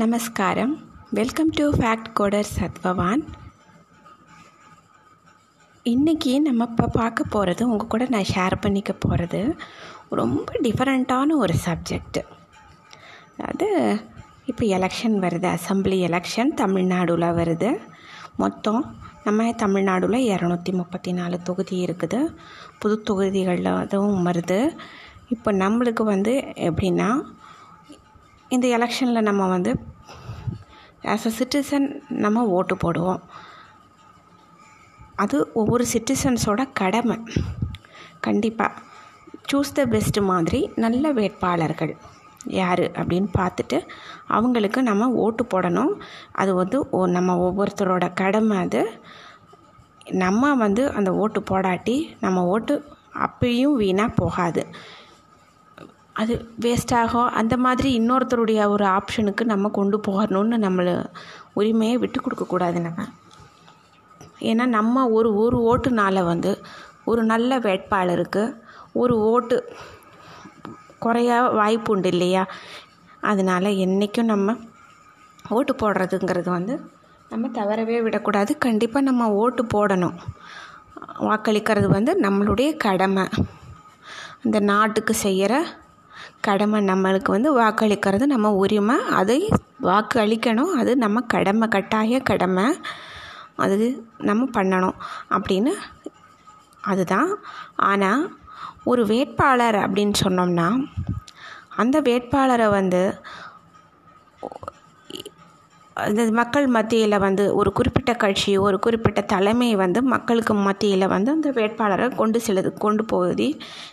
[0.00, 0.72] நமஸ்காரம்
[1.10, 3.22] welcome to fact coder Sathvavan
[5.86, 9.40] இன்றைக்கி நம்ம இப்போ பார்க்க போகிறது உங்கள் கூட நான் ஷேர் பண்ணிக்க போகிறது
[10.10, 12.20] ரொம்ப டிஃப்ரெண்ட்டான ஒரு சப்ஜெக்ட்
[13.36, 13.68] அது
[14.46, 17.70] இப்போ எலெக்ஷன் வருது அசம்பிளி எலெக்ஷன் தமிழ்நாடுல வருது.
[18.36, 18.82] மொத்தம்
[19.24, 22.20] நம்ம தமிழ்நாடுல இரநூத்தி முப்பத்தி நாலு தொகுதி இருக்குது.
[22.78, 24.60] புது தொகுதிகளில் அதுவும் வருது.
[25.28, 26.34] இப்போ நம்மளுக்கு வந்து
[26.68, 27.08] எப்படின்னா
[28.48, 29.78] இந்த எலெக்ஷனில் நம்ம வந்து
[31.02, 33.20] ஆஸ் அ சிட்டிசன் நம்ம ஓட்டு போடுவோம்.
[35.16, 37.18] அது ஒவ்வொரு சிட்டிசன்ஸோட கடமை.
[38.20, 38.72] கண்டிப்பாக
[39.52, 41.96] சூஸ் த பெஸ்ட்டு மாதிரி நல்ல வேட்பாளர்கள்
[42.44, 43.88] யார் அப்படின்னு பார்த்துட்டு
[44.26, 46.00] அவங்களுக்கு நம்ம ஓட்டு போடணும்.
[46.32, 49.00] அது வந்து ஒ- நம்ம ஒவ்வொருத்தரோட கடமை அது.
[50.10, 54.66] நம்ம வந்து அந்த ஓட்டு போடாட்டி நம்ம ஓட்டு அப்பயும் வீணாக போகாது.
[56.16, 60.94] அது வேஸ்டாகும் அந்த மாதிரி இன்னொருத்தருடைய ஒரு ஆப்ஷனுக்கு நம்ம கொண்டு போகணும்னு நம்மளை
[61.52, 63.04] உரிமையை விட்டு கொடுக்கக்கூடாது நம்ம.
[64.40, 66.60] ஏன்னா நம்ம ஒரு ஒரு ஓட்டுனால வந்து
[67.04, 68.42] ஒரு நல்ல வேட்பாளருக்கு
[68.92, 69.56] ஒரு ஓட்டு
[70.98, 72.46] குறைய வாய்ப்பு உண்டு இல்லையா?
[73.20, 74.56] அதனால் என்றைக்கும் நம்ம
[75.48, 76.74] ஓட்டு போடுறதுங்கிறது வந்து
[77.28, 78.58] நம்ம தவறவே விடக்கூடாது.
[78.58, 80.16] கண்டிப்பாக நம்ம ஓட்டு போடணும்.
[81.20, 83.24] வாக்களிக்கிறது வந்து நம்மளுடைய கடமை.
[84.42, 85.52] இந்த நாட்டுக்கு செய்கிற
[86.48, 88.96] கடமை நம்மளுக்கு வந்து வாக்களிக்கிறது நம்ம உரிமை.
[89.20, 89.38] அதை
[89.88, 92.66] வாக்கு அளிக்கணும் அது நம்ம கடமை கட்டாய கடமை.
[93.64, 93.76] அது
[94.28, 94.98] நம்ம பண்ணணும்
[95.30, 95.72] அப்படின்னு
[96.84, 97.30] அதுதான்.
[97.90, 98.24] ஆனால்
[98.84, 100.68] ஒரு வேட்பாளர் அப்படின்னு சொன்னோம்னா
[101.76, 103.00] அந்த வேட்பாளரை வந்து
[106.04, 111.50] அந்த மக்கள் மத்தியில் வந்து ஒரு குறிப்பிட்ட கட்சி ஒரு குறிப்பிட்ட தலைமை வந்து மக்களுக்கு மத்தியில் வந்து அந்த
[111.50, 113.48] வேட்பாளரை கொண்டு செல்லுது கொண்டு போகுது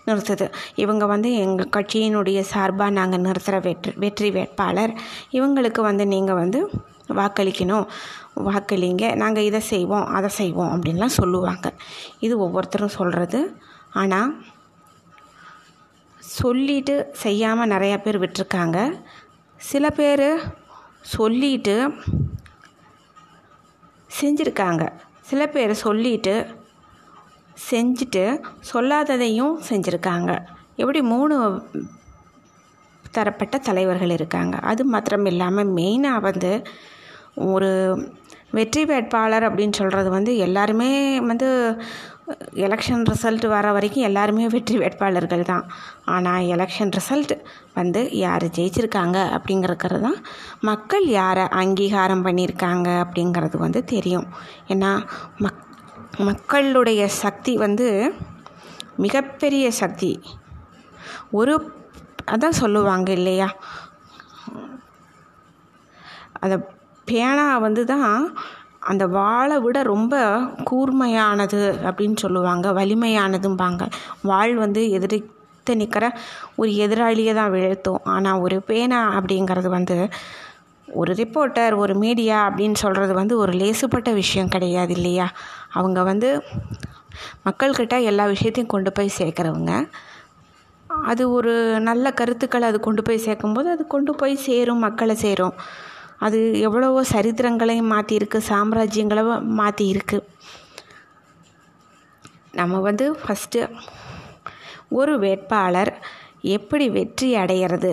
[0.08, 0.48] நிறுத்துது.
[0.76, 4.94] இவங்க வந்து எங்கள் கட்சியினுடைய சார்பாக நாங்கள் நிறுத்துகிற வெற்றி வெற்றி வேட்பாளர்.
[5.32, 6.62] இவங்களுக்கு வந்து நீங்கள் வந்து
[7.20, 7.86] வாக்களிக்கணும்.
[8.48, 11.68] வாக்களிங்க நாங்கள் இதை செய்வோம் அதை செய்வோம் அப்படின்லாம் சொல்லுவாங்க.
[12.20, 13.42] இது ஒவ்வொருத்தரும் சொல்கிறது
[14.02, 14.32] ஆனால்
[16.24, 18.78] சொல்லிட்டு செய்யாமல் நிறையா பேர் விட்டுருக்காங்க.
[19.60, 20.28] சில பேர்
[21.02, 21.76] சொல்லிட்டு
[24.22, 24.84] செஞ்சுருக்காங்க.
[25.22, 26.36] சில பேர் சொல்லிட்டு
[27.72, 28.24] செஞ்சுட்டு
[28.74, 30.32] சொல்லாததையும் செஞ்சுருக்காங்க.
[30.76, 31.36] எப்படி மூணு
[33.12, 34.56] தரப்பட்ட தலைவர்கள் இருக்காங்க?
[34.58, 36.52] அது மாத்திரம் இல்லாமல் மெயினாக வந்து
[37.36, 37.70] ஒரு
[38.52, 41.48] வெற்றி வேட்பாளர் அப்படின்னு சொல்கிறது வந்து எல்லாருமே வந்து
[42.66, 45.66] எலெக்ஷன் ரிசல்ட் வர வரைக்கும் எல்லாருமே வெற்றி வேட்பாளர்கள் தான்.
[46.16, 47.34] ஆனால் எலெக்ஷன் ரிசல்ட்
[47.80, 50.20] வந்து யார் ஜெயிச்சிருக்காங்க அப்படிங்கிறது தான்
[50.70, 54.28] மக்கள் யாரை அங்கீகாரம் பண்ணியிருக்காங்க அப்படிங்கிறது வந்து தெரியும்.
[54.74, 54.92] ஏன்னா
[55.46, 55.62] மக்
[56.30, 57.88] மக்களுடைய சக்தி வந்து
[59.06, 60.12] மிகப்பெரிய சக்தி.
[61.40, 61.54] ஒரு
[62.34, 63.48] அதான் சொல்லுவாங்க இல்லையா?
[66.44, 66.56] அந்த
[67.10, 68.14] பேனா வந்து தான்
[68.84, 70.16] அந்த வாளை விட ரொம்ப
[70.70, 73.84] கூர்மையானது அப்படின்னு சொல்லுவாங்க வலிமையானதும்பாங்க.
[74.22, 76.06] வாள் வந்து எதிர்த்து நிற்கிற
[76.56, 78.02] ஒரு எதிராளியை தான் வீழ்த்தும்.
[78.04, 79.98] ஆனால் ஒரு பேனா அப்படிங்கிறது வந்து
[80.88, 85.28] ஒரு ரிப்போர்ட்டர் ஒரு மீடியா அப்படின்னு சொல்கிறது வந்து ஒரு லேசுப்பட்ட விஷயம் கிடையாது இல்லையா?
[85.72, 86.30] அவங்க வந்து
[87.46, 89.74] மக்கள்கிட்ட எல்லா விஷயத்தையும் கொண்டு போய் சேர்க்குறவங்க.
[91.06, 95.56] அது ஒரு நல்ல கருத்துக்களை அது கொண்டு போய் சேர்க்கும்போது அது கொண்டு போய் சேரும் மக்களை சேரும்.
[96.24, 99.24] அது எவ்வளவோ சரித்திரங்களையும் மாற்றியிருக்கு சாம்ராஜ்யங்களை
[99.60, 100.20] மாற்றியிருக்கு
[102.52, 103.62] நம்ம வந்து ஃபஸ்ட்டு
[104.90, 105.92] ஒரு வேட்பாளர்
[106.56, 107.92] எப்படி வெற்றி அடையிறது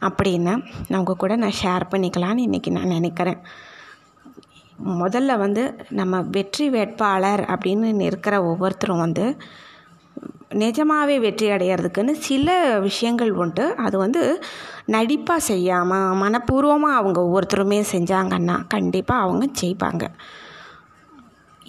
[0.00, 0.52] அப்படின்னு
[0.90, 3.40] அவங்க கூட நான் ஷேர் பண்ணிக்கலான்னு இன்றைக்கி நான் நினைக்கிறேன்.
[5.00, 9.24] முதல்ல வந்து நம்ம வெற்றி வேட்பாளர் அப்படின்னு இருக்கிற ஒவ்வொருத்தரும் வந்து
[10.62, 12.48] நிஜமாகவே வெற்றி அடையிறதுக்குன்னு சில
[12.78, 13.64] விஷயங்கள் உண்டு.
[13.76, 14.22] அது வந்து
[14.86, 20.04] நடிப்பாக செய்யாமல் மனப்பூர்வமாக அவங்க ஒவ்வொருத்தருமே செஞ்சாங்கன்னா கண்டிப்பாக அவங்க ஜெயிப்பாங்க.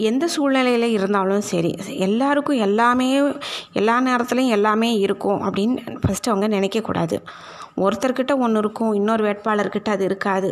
[0.08, 1.72] எந்த சூழ்நிலையில் இருந்தாலும் சரி
[2.08, 3.08] எல்லாருக்கும் எல்லாமே
[3.74, 7.18] எல்லா நேரத்துலையும் எல்லாமே இருக்கும் அப்படின்னு ஃபஸ்ட்டு அவங்க நினைக்கக்கூடாது
[7.78, 10.50] ஒருத்தர்கிட்ட ஒன்று இருக்கும் இன்னொரு வேட்பாளர்கிட்ட அது இருக்காது.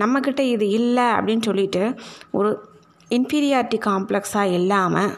[0.00, 1.82] நம்மக்கிட்ட இது இல்லை அப்படின்னு சொல்லிட்டு
[2.30, 2.50] ஒரு
[3.10, 5.12] இன்ஃபீரியாரிட்டி காம்ப்ளெக்ஸாக இல்லாமல்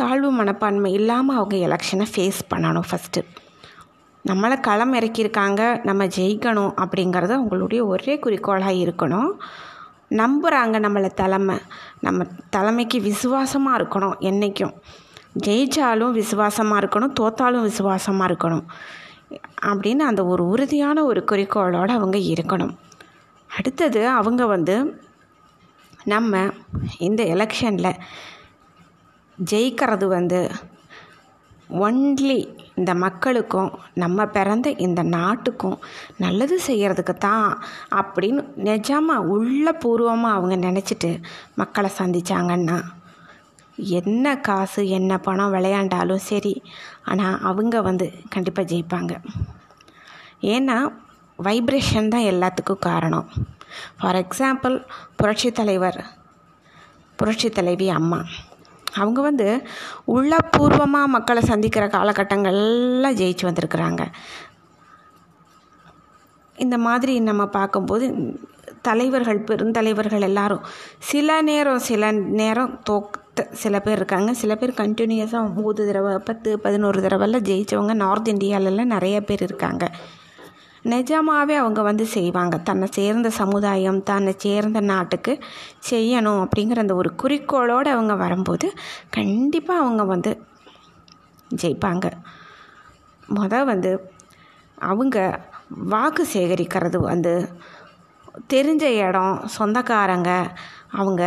[0.00, 3.22] தாழ்வு மனப்பான்மை இல்லாமல் அவங்க எலெக்ஷனை ஃபேஸ் பண்ணணும் ஃபஸ்ட்டு
[4.24, 9.30] நம்மளை களம் இறக்கியிருக்காங்க நம்ம ஜெயிக்கணும் அப்படிங்கிறது அவங்களுடைய ஒரே குறிக்கோளாக இருக்கணும்.
[10.22, 11.56] நம்புகிறாங்க நம்மளை தலைமை.
[12.00, 14.74] நம்ம தலைமைக்கு விசுவாசமாக இருக்கணும் என்றைக்கும்
[15.46, 18.64] ஜெயித்தாலும் விசுவாசமாக இருக்கணும் தோத்தாலும் விசுவாசமாக இருக்கணும்
[19.68, 22.74] அப்படின்னு அந்த ஒரு உறுதியான ஒரு குறிக்கோளோடு அவங்க இருக்கணும்.
[23.56, 24.76] அடுத்தது அவங்க வந்து
[26.04, 26.40] நம்ம
[26.98, 27.92] இந்த எலெக்ஷனில்
[29.38, 30.50] ஜெயிக்கிறது வந்து
[31.70, 32.38] ஒன்லி
[32.74, 35.78] இந்த மக்களுக்கும் நம்ம பிறந்த இந்த நாட்டுக்கும்
[36.16, 37.58] நல்லது செய்கிறதுக்கு தான்
[37.90, 41.10] அப்படின்னு நிஜமாக உள்ள பூர்வமாக அவங்க நினச்சிட்டு
[41.54, 42.78] மக்களை சந்தித்தாங்கன்னா
[43.78, 46.62] என்ன காசு என்ன பணம் விளையாண்டாலும் சரி
[47.04, 49.12] ஆனால் அவங்க வந்து கண்டிப்பாக ஜெயிப்பாங்க.
[50.54, 50.78] ஏன்னா
[51.38, 53.28] வைப்ரேஷன் தான் எல்லாத்துக்கும் காரணம்.
[53.98, 54.76] ஃபார் எக்ஸாம்பிள்
[55.16, 56.00] புரட்சி தலைவர்
[57.16, 58.20] புரட்சி தலைவி அம்மா.
[58.94, 59.62] அவங்க வந்து
[60.06, 64.06] உள்ளபூர்வமாக மக்களை சந்திக்கிற காலகட்டங்கள்லாம் ஜெயிச்சு வந்திருக்கிறாங்க.
[66.56, 68.14] இந்த மாதிரி நம்ம பார்க்கும்போது
[68.82, 70.60] தலைவர்கள் பெருந்தலைவர்கள் எல்லாரும்
[70.98, 74.34] சில நேரம் சில நேரம் தோத்த சில பேர் இருக்காங்க.
[74.34, 79.90] சில பேர் கண்டினியூஸாக மூணு தடவை பத்து பதினோரு தடவைலாம் ஜெயித்தவங்க நார்த் இந்தியாவிலலாம் நிறைய பேர் இருக்காங்க.
[80.94, 82.56] நிஜமாகவே அவங்க வந்து செய்வாங்க.
[82.68, 85.32] தன்னை சேர்ந்த சமுதாயம் தன்னை சேர்ந்த நாட்டுக்கு
[85.90, 88.68] செய்யணும் அப்படிங்கிற அந்த ஒரு குறிக்கோளோடு அவங்க வரும்போது
[89.10, 90.32] கண்டிப்பாக அவங்க வந்து
[91.50, 92.06] ஜெயிப்பாங்க.
[93.36, 93.92] மொதல் வந்து
[94.78, 95.18] அவங்க
[95.92, 97.34] வாக்கு சேகரிக்கிறது வந்து
[98.52, 100.30] தெரிஞ்ச இடம் சொந்தக்காரங்க
[101.00, 101.22] அவங்க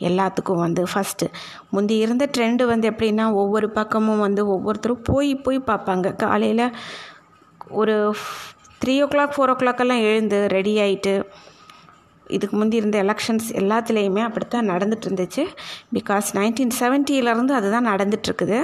[0.00, 1.26] எல்லாத்துக்கும் வந்து ஃபஸ்ட்டு
[1.70, 6.06] முந்தி இருந்த ட்ரெண்டு வந்து எப்படின்னா ஒவ்வொரு பக்கமும் வந்து ஒவ்வொருத்தரும் போய் போய் பார்ப்பாங்க.
[6.22, 6.66] காலையில்
[7.80, 7.96] ஒரு
[8.86, 11.12] த்ரீ ஓ கிளாக் ஃபோர் ஓ கிளாக்கெல்லாம் எழுந்து ரெடி ஆகிட்டு
[12.26, 15.42] இதுக்கு முந்தி இருந்த எலெக்ஷன்ஸ் எல்லாத்துலேயுமே அப்படித்தான் நடந்துட்டு இருந்துச்சு.
[15.94, 18.58] பிகாஸ் நைன்டீன் செவன்ட்டியிலேருந்து அதுதான் நடந்துட்டுருக்குது.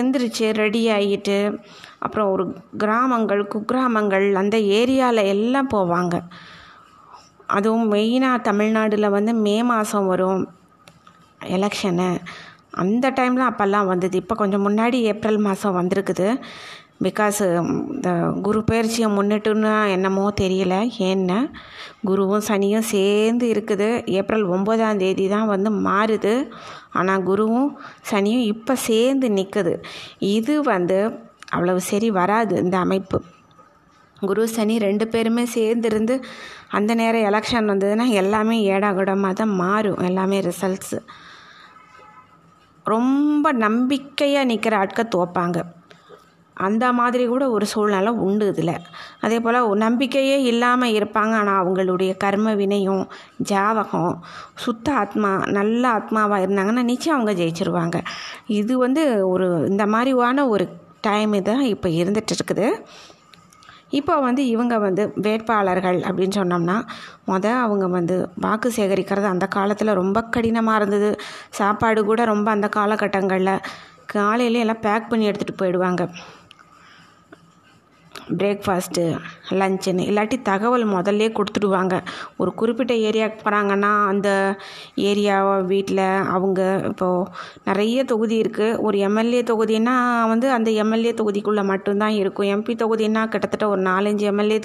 [0.00, 1.58] எந்திரிச்சு ரெடி ஆகிட்டு
[1.98, 2.44] அப்புறம் ஒரு
[2.78, 6.16] கிராமங்கள் குக்கிராமங்கள் அந்த ஏரியாவில் எல்லாம் போவாங்க.
[7.46, 10.42] அதுவும் மெயினாக தமிழ்நாடில் வந்து மே மாதம் வரும்
[11.56, 12.10] எலெக்ஷனு
[12.70, 14.16] அந்த டைமில் அப்போல்லாம் வந்தது.
[14.16, 16.28] இப்போ கொஞ்சம் முன்னாடி ஏப்ரல் மாதம் வந்திருக்குது.
[17.04, 17.40] பிகாஸ்
[17.94, 18.10] இந்த
[18.46, 20.74] குரு பயிற்சியை முன்னிட்டுன்னு என்னமோ தெரியல.
[21.10, 21.38] ஏன்னா
[22.08, 23.88] குருவும் சனியும் சேர்ந்து இருக்குது.
[24.18, 26.34] ஏப்ரல் ஒம்பதாம் தேதி தான் வந்து மாறுது.
[27.00, 27.70] ஆனால் குருவும்
[28.10, 29.74] சனியும் இப்போ சேர்ந்து நிற்குது
[30.36, 31.00] இது வந்து
[31.56, 33.20] அவ்வளவு சரி வராது இந்த அமைப்பு.
[34.28, 36.14] குரு சனி ரெண்டு பேருமே சேர்ந்துருந்து
[36.76, 40.00] அந்த நேரம் எலெக்ஷன் வந்ததுன்னா எல்லாமே ஏடாகுடமாக தான் மாறும்.
[40.10, 40.98] எல்லாமே ரிசல்ட்ஸு
[42.92, 45.58] ரொம்ப நம்பிக்கையாக நிற்கிற ஆட்கள் தோப்பாங்க
[46.68, 48.74] அந்த மாதிரி கூட ஒரு சூழ்நிலை உண்டு இதில்.
[49.24, 51.34] அதே போல் நம்பிக்கையே இல்லாமல் இருப்பாங்க.
[51.40, 53.04] ஆனால் அவங்களுடைய கர்ம வினையும்
[53.50, 54.14] ஜாவகம்
[54.64, 57.98] சுத்த ஆத்மா நல்ல ஆத்மாவாக இருந்தாங்கன்னா நிச்சயம் அவங்க ஜெயிச்சிருவாங்க.
[58.60, 60.66] இது வந்து ஒரு இந்த மாதிரியான ஒரு
[61.08, 62.66] டைம் தான் இப்போ இருந்துகிட்டு இருக்குது.
[63.98, 66.76] இப்போ வந்து இவங்க வந்து வேட்பாளர்கள் அப்படின்னு சொன்னோம்னா
[67.30, 71.10] முத அவங்க வந்து வாக்கு சேகரிக்கிறது அந்த காலத்தில் ரொம்ப கடினமாக இருந்தது.
[71.58, 73.56] சாப்பாடு கூட ரொம்ப அந்த காலகட்டங்களில்.
[74.14, 76.04] காலையில எல்லாம் பேக் பண்ணி எடுத்துகிட்டு போயிடுவாங்க.
[78.36, 79.02] பிரேக்ஃபாஸ்ட்டு
[79.50, 82.00] லஞ்சுன்னு இல்லாட்டி தகவல் முதல்லே கொடுத்துடுவாங்க.
[82.36, 84.56] ஒரு குறிப்பிட்ட ஏரியாவுக்கு போகிறாங்கன்னா அந்த
[84.94, 86.04] ஏரியா வீட்டில்
[86.36, 87.30] அவங்க இப்போது
[87.64, 92.46] நிறைய தொகுதி இருக்குது ஒரு எம்எல்ஏ தொகுதின்னா வந்து அந்த எம்எல்ஏ தொகுதிக்குள்ளே மட்டும்தான் இருக்கும்.
[92.46, 94.60] எம்பி தொகுதின்னா கிட்டத்தட்ட ஒரு நாலஞ்சு எம்எல்ஏ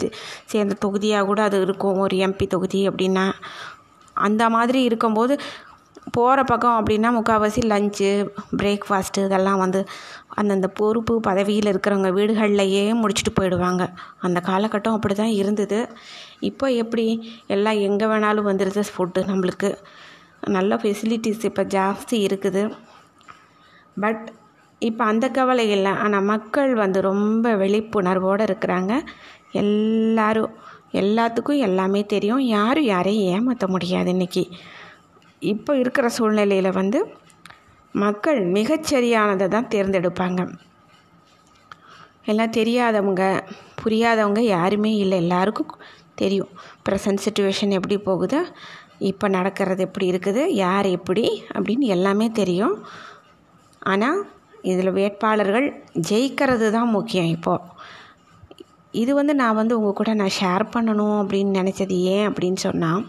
[0.45, 1.97] சேர்ந்த தொகுதியாக கூட அது இருக்கும்.
[1.97, 3.31] ஒரு எம்பி தொகுதி அப்படின்னா.
[4.13, 5.39] அந்த மாதிரி இருக்கும்போது
[6.11, 9.85] போகிற பக்கம் அப்படின்னா முக்கால்வாசி லஞ்சு பிரேக்ஃபாஸ்ட்டு இதெல்லாம் வந்து
[10.39, 13.83] அந்தந்த பொறுப்பு பதவியில் இருக்கிறவங்க வீடுகள்லையே முடிச்சுட்டு போயிடுவாங்க.
[14.27, 15.79] அந்த காலகட்டம் அப்படி தான் இருந்தது.
[16.49, 17.05] இப்போ எப்படி
[17.55, 19.71] எல்லாம் எங்கே வேணாலும் வந்துடுது ஃபுட்டு நம்மளுக்கு.
[20.57, 22.63] நல்ல ஃபெசிலிட்டிஸ் இப்போ ஜாஸ்தி இருக்குது.
[24.03, 24.25] பட்
[24.81, 25.91] இப்போ அந்த கவலை இல்லை.
[26.05, 28.93] ஆனால் மக்கள் வந்து ரொம்ப விழிப்புணர்வோடு இருக்கிறாங்க.
[29.63, 30.53] எல்லாரும்
[31.01, 32.43] எல்லாத்துக்கும் எல்லாமே தெரியும்.
[32.57, 34.43] யாரும் யாரையும் ஏமாற்ற முடியாது இன்றைக்கி
[35.53, 36.99] இப்போ இருக்கிற சூழ்நிலையில் வந்து
[38.03, 40.41] மக்கள் மிகச்சரியானதை தான் தேர்ந்தெடுப்பாங்க.
[42.31, 43.23] எல்லாம் தெரியாதவங்க
[43.81, 45.17] புரியாதவங்க யாருமே இல்லை.
[45.23, 45.75] எல்லாருக்கும்
[46.21, 46.51] தெரியும்.
[46.85, 48.39] ப்ரெசன்ட் சுச்சுவேஷன் எப்படி போகுது
[49.09, 51.25] இப்போ நடக்கிறது எப்படி இருக்குது யார் எப்படி
[51.55, 52.75] அப்படின்னு எல்லாமே தெரியும்.
[53.91, 54.19] ஆனால்
[54.71, 55.67] இதில் வேட்பாளர்கள்
[56.09, 57.67] ஜெயிக்கிறது தான் முக்கியம் இப்போது
[59.01, 63.03] இது வந்து நான் வந்து உங்கள் கூட நான் ஷேர் பண்ணணும் அப்படின்னு நினச்சது ஏன் அப்படின்னு சொன்னால்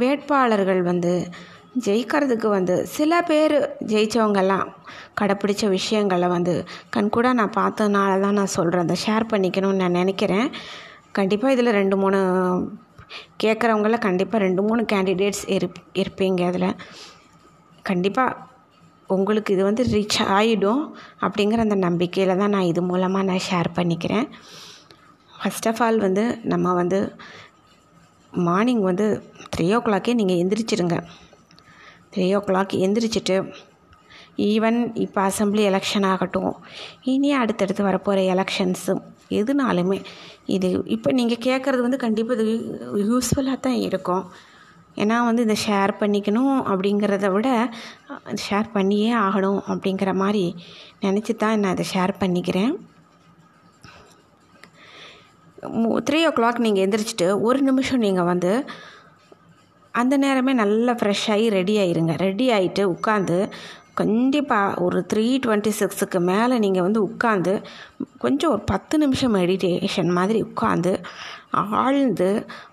[0.00, 1.12] வேட்பாளர்கள் வந்து
[1.86, 3.54] ஜெயிக்கிறதுக்கு வந்து சில பேர்
[3.92, 4.66] ஜெயித்தவங்கெல்லாம்
[5.20, 6.54] கடைப்பிடிச்ச விஷயங்களை வந்து
[6.96, 10.48] கண்கூட நான் பார்த்ததுனால தான் நான் சொல்கிறேன் அதை ஷேர் பண்ணிக்கணும்னு நான் நினைக்கிறேன்.
[11.18, 12.18] கண்டிப்பாக இதில் ரெண்டு மூணு
[13.42, 16.70] கேட்குறவங்கள கண்டிப்பாக ரெண்டு மூணு கேண்டிடேட்ஸ் இருப் இருப்பீங்க அதில்.
[17.90, 18.46] கண்டிப்பாக
[19.16, 20.82] உங்களுக்கு இது வந்து ரீச் ஆகிடும்
[21.26, 24.26] அப்படிங்கிற அந்த நம்பிக்கையில் தான் நான் இது மூலமாக நான் ஷேர் பண்ணிக்கிறேன்.
[25.38, 26.98] ஃபஸ்ட் ஆஃப் ஆல் வந்து நம்ம வந்து
[28.32, 29.06] மார்னிங் வந்து
[29.54, 30.96] த்ரீ ஓ கிளாக்கே நீங்கள் எந்திரிச்சிருங்க.
[32.12, 33.36] த்ரீ ஓ கிளாக் எந்திரிச்சிட்டு
[34.50, 36.52] ஈவன் இப்போ அசம்பிளி எலெக்ஷன் ஆகட்டும்
[37.12, 39.02] இனி அடுத்தடுத்து வரப்போகிற எலெக்ஷன்ஸும்
[39.38, 39.98] எதுனாலுமே
[40.56, 42.54] இது இப்போ நீங்கள் கேட்குறது வந்து கண்டிப்பாக இது
[43.10, 44.24] யூஸ்ஃபுல்லாக தான் இருக்கும்.
[45.02, 47.48] ஏன்னா வந்து இதை ஷேர் பண்ணிக்கணும் அப்படிங்கிறத விட
[48.44, 50.44] ஷேர் பண்ணியே ஆகணும் அப்படிங்கிற மாதிரி
[51.04, 52.72] நினச்சி தான் நான் அதை ஷேர் பண்ணிக்கிறேன்.
[56.08, 58.52] த்ரீ ஓ கிளாக் நீங்கள் எந்திரிச்சிட்டு ஒரு நிமிஷம் நீங்கள் வந்து
[60.00, 62.14] அந்த நேரமே நல்லா ஃப்ரெஷ்ஷாகி ரெடி ஆயிருங்க.
[62.26, 63.36] ரெடி ஆகிட்டு உட்காந்து
[64.00, 67.52] கண்டிப்பாக ஒரு த்ரீ டுவெண்ட்டி சிக்ஸுக்கு மேலே நீங்கள் வந்து உட்காந்து
[68.24, 70.92] கொஞ்சம் ஒரு பத்து நிமிஷம் மெடிடேஷன் மாதிரி உட்காந்து
[71.82, 72.30] ஆழ்ந்து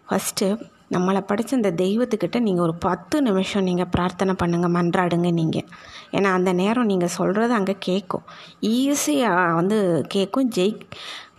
[0.08, 0.48] ஃபஸ்ட்டு
[0.96, 5.68] நம்மளை படித்த இந்த தெய்வத்துக்கிட்ட நீங்கள் ஒரு பத்து நிமிஷம் நீங்கள் பிரார்த்தனை பண்ணுங்கள் மன்றாடுங்க நீங்கள்
[6.16, 8.26] ஏன்னா அந்த நேரம் நீங்கள் சொல்கிறது அங்கே கேட்கும்
[8.74, 9.80] ஈஸியாக வந்து
[10.16, 10.76] கேட்கும் ஜெய்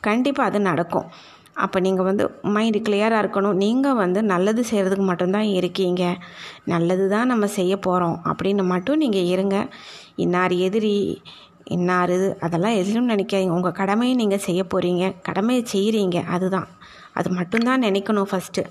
[0.07, 1.07] கண்டிப்பாக அது நடக்கும்.
[1.65, 3.59] அப்போ நீங்கள் வந்து மைண்டு கிளியராக இருக்கணும்.
[3.65, 6.03] நீங்கள் வந்து நல்லது செய்கிறதுக்கு மட்டும்தான் இருக்கீங்க.
[6.73, 9.59] நல்லது தான் நம்ம செய்ய போகிறோம் அப்படின்னு மட்டும் நீங்கள் இருங்க.
[10.25, 10.95] இன்னார் எதிரி
[11.75, 13.57] இன்னார் இது அதெல்லாம் எதிரும் நினைக்காதீங்க.
[13.59, 16.69] உங்கள் கடமையை நீங்கள் செய்ய போகிறீங்க கடமையை செய்கிறீங்க அதுதான்.
[17.19, 18.65] அது மட்டும்தான் நினைக்கணும் ஃபஸ்ட்டு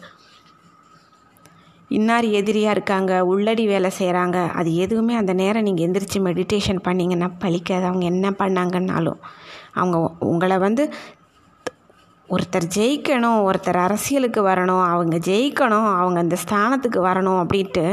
[1.95, 7.85] இன்னார் எதிரியாக இருக்காங்க உள்ளடி வேலை செய்கிறாங்க அது எதுவுமே அந்த நேரம் நீங்கள் எந்திரிச்சு மெடிடேஷன் பண்ணிங்கன்னா பழிக்காது.
[7.89, 9.19] அவங்க என்ன பண்ணாங்கன்னாலும்.
[9.79, 9.97] அவங்க
[10.31, 10.83] உங்களை வந்து
[12.29, 17.83] ஒருத்தர் ஜெயிக்கணும் ஒருத்தர் அரசியலுக்கு வரணும் அவங்க ஜெயிக்கணும் அவங்க அந்த ஸ்தானத்துக்கு வரணும் அப்படின்ட்டு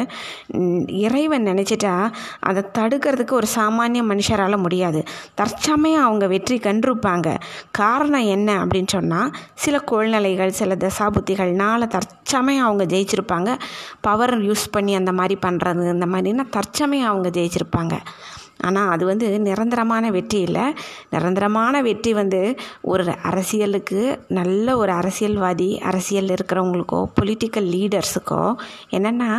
[0.87, 2.11] இறைவன் நினச்சிட்டா
[2.41, 5.03] அதை தடுக்கிறதுக்கு ஒரு சாமானிய மனுஷரால் முடியாது.
[5.35, 7.29] தற்சமயம் அவங்க வெற்றி கண்டிருப்பாங்க.
[7.71, 13.59] காரணம் என்ன அப்படின்னு சொன்னால் சில கோழ்நிலைகள் சில தசாபுத்திகள்னால தற்சமயம் அவங்க ஜெயிச்சிருப்பாங்க.
[14.01, 17.95] பவர் யூஸ் பண்ணி அந்த மாதிரி பண்ணுறது இந்த மாதிரினா தற்சமயம் அவங்க ஜெயிச்சிருப்பாங்க.
[18.66, 20.64] ஆனால் அது வந்து நிரந்தரமான வெற்றி இல்லை.
[21.11, 22.40] நிரந்தரமான வெற்றி வந்து
[22.92, 24.00] ஒரு அரசியலுக்கு
[24.38, 28.42] நல்ல ஒரு அரசியல்வாதி அரசியல் இருக்கிறவங்களுக்கோ பொலிட்டிக்கல் லீடர்ஸுக்கோ
[28.90, 29.31] என்னென்னா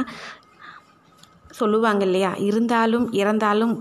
[1.59, 2.31] சொல்லுவாங்க இல்லையா?
[2.49, 3.73] இருந்தாலும் இறந்தாலும்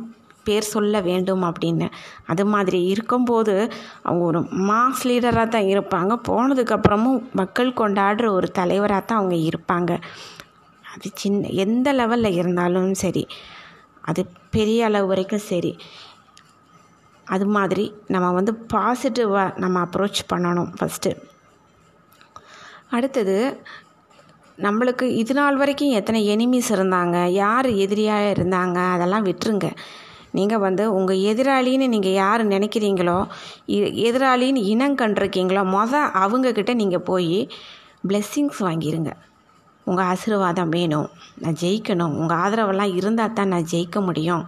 [0.46, 1.87] பேர் சொல்ல வேண்டும் அப்படின்னு.
[2.26, 3.54] அது மாதிரி இருக்கும்போது
[4.02, 6.12] அவங்க ஒரு மாஸ் லீடராக தான் இருப்பாங்க.
[6.28, 9.92] போனதுக்கப்புறமும் மக்கள் கொண்டாடுற ஒரு தலைவராக தான் அவங்க இருப்பாங்க.
[10.84, 13.25] அது சின்ன எந்த லெவலில் இருந்தாலும் சரி.
[14.02, 15.73] அது பெரிய அளவு வரைக்கும் சரி.
[17.26, 21.11] அது மாதிரி நம்ம வந்து பாசிட்டிவாக நம்ம அப்ரோச் பண்ணணும் ஃபஸ்ட்டு
[22.90, 23.37] அடுத்தது
[24.59, 29.68] நம்மளுக்கு இது நாள் வரைக்கும் எத்தனை எனிமீஸ் இருந்தாங்க யார் எதிரியாக இருந்தாங்க அதெல்லாம் விட்டுருங்க.
[30.32, 33.16] நீங்கள் வந்து உங்கள் எதிராளின்னு நீங்கள் யார் நினைக்கிறீங்களோ
[34.06, 37.49] எதிராளின்னு இனம் கண்டிருக்கீங்களோ மொதல் அவங்கக்கிட்ட நீங்கள் போய்
[38.09, 39.12] பிளெஸ்ஸிங்ஸ் வாங்கிடுங்க
[39.85, 41.09] உங்கள் ஆசீர்வாதம் வேணும்.
[41.43, 42.15] நான் ஜெயிக்கணும்.
[42.21, 44.45] உங்கள் ஆதரவெல்லாம் இருந்தால் தான் நான் ஜெயிக்க முடியும்.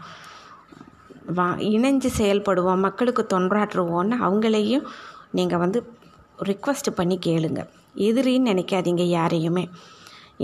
[1.36, 2.84] வா இணைஞ்சு செயல்படுவோம்.
[2.86, 4.86] மக்களுக்கு தொன்றாற்றுவோன்னு அவங்களையும்
[5.30, 5.78] நீங்கள் வந்து
[6.50, 7.60] ரிக்வஸ்ட் பண்ணி கேளுங்க.
[8.08, 9.64] எதிரின்னு நினைக்காதீங்க யாரையுமே.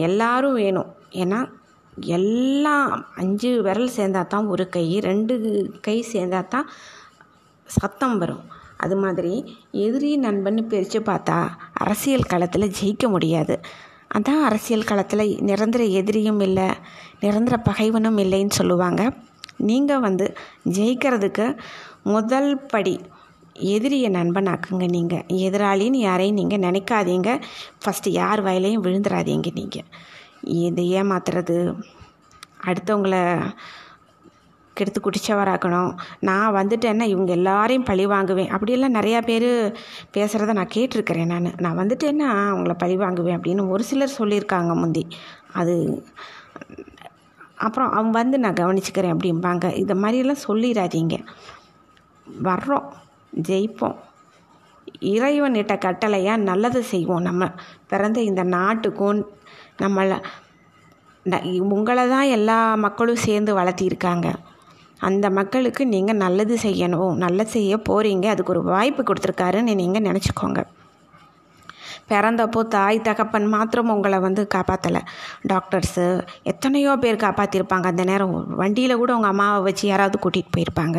[0.07, 0.91] எல்லாரும் வேணும்.
[1.23, 1.41] ஏன்னா
[2.17, 5.35] எல்லாம் அஞ்சு விரல் சேர்ந்தா தான் ஒரு கை ரெண்டு
[5.81, 6.69] கை சேர்ந்தா தான்
[7.67, 8.45] சத்தம் வரும்.
[8.77, 9.33] அது மாதிரி
[9.71, 11.39] எதிரி நண்பன்னு பிரித்து பார்த்தா
[11.73, 13.57] அரசியல் களத்தில் ஜெயிக்க முடியாது.
[14.17, 16.69] அதான் அரசியல் களத்தில் நிரந்தர எதிரியும் இல்லை
[17.21, 19.03] நிரந்தர பகைவனும் இல்லைன்னு சொல்லுவாங்க.
[19.71, 20.27] நீங்கள் வந்து
[20.77, 21.47] ஜெயிக்கிறதுக்கு
[22.15, 22.95] முதல் படி
[23.75, 27.31] எதிரியை நண்பனாக்குங்க நீங்கள் எதிராளின்னு யாரையும் நீங்கள் நினைக்காதீங்க.
[27.83, 29.89] ஃபஸ்ட்டு யார் வயலையும் விழுந்துடாதீங்க நீங்கள்
[30.67, 31.57] இதை ஏமாத்துறது
[32.69, 33.23] அடுத்தவங்களை
[34.75, 35.93] கெடுத்து குடிச்சவராக்கணும்.
[36.21, 38.49] நான் வந்துட்டேன்னா இவங்க எல்லாரையும் பழி வாங்குவேன்.
[38.49, 39.49] அப்படியெல்லாம் நிறையா பேர்
[40.15, 41.55] பேசுகிறத நான் கேட்டிருக்கிறேன் நான்.
[41.57, 45.07] நான் வந்துட்டேன்னா அவங்கள பழி வாங்குவேன் அப்படின்னு ஒரு சிலர் சொல்லியிருக்காங்க முந்தி.
[45.53, 45.75] அது
[47.55, 49.75] அப்புறம் அவங்க வந்து நான் கவனிச்சுக்கிறேன் அப்படிம்பாங்க.
[49.75, 51.17] இந்த மாதிரியெல்லாம் சொல்லிடாதீங்க.
[52.45, 52.87] வர்றோம்
[53.49, 53.99] ஜெயிப்போம்.
[55.15, 57.51] இறைவனிட்ட கட்டளையாக நல்லது செய்வோம் நம்ம.
[57.87, 59.21] பிறந்த இந்த நாட்டுக்கும்
[59.83, 60.17] நம்மளை
[61.75, 64.29] உங்களை தான் எல்லா மக்களும் சேர்ந்து வளர்த்திருக்காங்க
[65.09, 70.63] அந்த மக்களுக்கு நீங்கள் நல்லது செய்யணும் நல்லது செய்ய போகிறீங்க அதுக்கு ஒரு வாய்ப்பு கொடுத்துருக்காருன்னு நீங்கள் நினச்சிக்கோங்க.
[72.11, 75.03] பிறந்தப்போ தாய் தகப்பன் மாத்திரம் உங்களை வந்து காப்பாற்றலை
[75.53, 76.07] டாக்டர்ஸு
[76.53, 80.99] எத்தனையோ பேர் காப்பாற்றிருப்பாங்க அந்த நேரம் வண்டியில் கூட உங்கள் அம்மாவை வச்சு யாராவது கூட்டிகிட்டு போயிருப்பாங்க.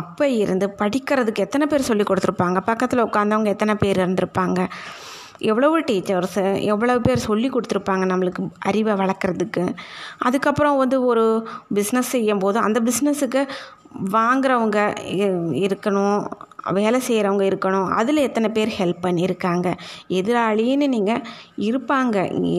[0.00, 2.58] அப்போ இருந்து படிக்கிறதுக்கு எத்தனை பேர் சொல்லி கொடுத்துருப்பாங்க?
[2.70, 4.60] பக்கத்தில் உட்காந்தவங்க எத்தனை பேர் இருந்திருப்பாங்க?
[5.50, 9.64] எவ்வளவோ டீச்சர்ஸு எவ்வளோ பேர் சொல்லி கொடுத்துருப்பாங்க நம்மளுக்கு அறிவை வளர்க்குறதுக்கு.
[10.28, 11.24] அதுக்கப்புறம் வந்து ஒரு
[11.78, 13.42] பிஸ்னஸ் செய்யும் போது அந்த பிஸ்னஸுக்கு
[14.18, 14.78] வாங்குறவங்க
[15.66, 16.20] இருக்கணும்
[16.76, 17.86] வேலை செய்கிறவங்க இருக்கணும்.
[17.98, 19.68] அதில் எத்தனை பேர் ஹெல்ப் பண்ணியிருக்காங்க?
[20.18, 21.22] எதிராளின்னு நீங்கள்
[21.68, 22.16] இருப்பாங்க.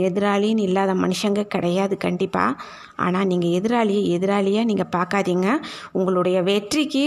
[0.07, 2.57] எதிராளின்னு இல்லாத மனுஷங்க கிடையாது கண்டிப்பாக
[3.05, 5.49] ஆனால் நீங்கள் எதிராளியை எதிராளியாக நீங்கள் பார்க்காதீங்க.
[5.97, 7.05] உங்களுடைய வெற்றிக்கு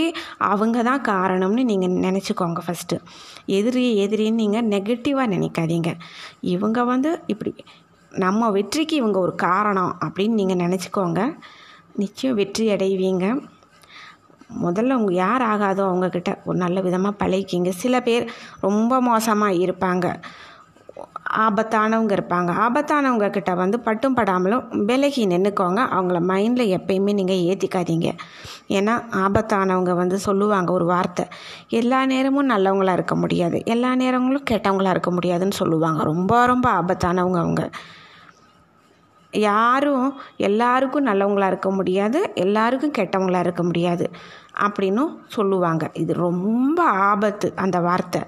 [0.52, 2.98] அவங்க தான் காரணம்னு நீங்கள் நினச்சிக்கோங்க ஃபஸ்ட்டு
[3.46, 5.92] எதிரி எதிரின்னு நீங்கள் நெகட்டிவாக நினைக்காதீங்க.
[6.40, 7.52] இவங்க வந்து இப்படி
[8.12, 11.36] நம்ம வெற்றிக்கு இவங்க ஒரு காரணம் அப்படின்னு நீங்கள் நினச்சிக்கோங்க.
[11.92, 13.26] நிச்சயம் வெற்றி அடைவீங்க.
[14.62, 17.68] முதல்ல அவங்க யார் ஆகாதோ அவங்கக்கிட்ட ஒரு நல்ல விதமாக பழகிக்கிங்க.
[17.68, 20.20] சில பேர் ரொம்ப மோசமாக இருப்பாங்க.
[21.46, 22.50] ஆபத்தானவங்க இருப்பாங்க.
[22.64, 28.10] ஆபத்தானவங்க கிட்ட வந்து பட்டும் படாமலும் விலகி நின்றுக்கோங்க அவங்கள மைண்டில் எப்பயுமே நீங்கள் ஏற்றிக்காதீங்க
[28.78, 31.24] ஏன்னா ஆபத்தானவங்க வந்து சொல்லுவாங்க ஒரு வார்த்தை.
[31.80, 33.58] எல்லா நேரமும் நல்லவங்களா இருக்க முடியாது.
[33.64, 36.02] எல்லா நேரங்களும் கெட்டவங்களா இருக்க முடியாதுன்னு சொல்லுவாங்க.
[36.02, 37.64] ரொம்ப ரொம்ப ஆபத்தானவங்க அவங்க.
[39.32, 42.18] யாரும் எல்லாருக்கும் நல்லவங்களாக இருக்க முடியாது.
[42.34, 44.06] எல்லாருக்கும் கெட்டவங்களாக இருக்க முடியாது
[44.60, 45.84] அப்படின்னும் சொல்லுவாங்க.
[45.94, 46.78] இது ரொம்ப
[47.10, 48.22] ஆபத்து அந்த வார்த்தை.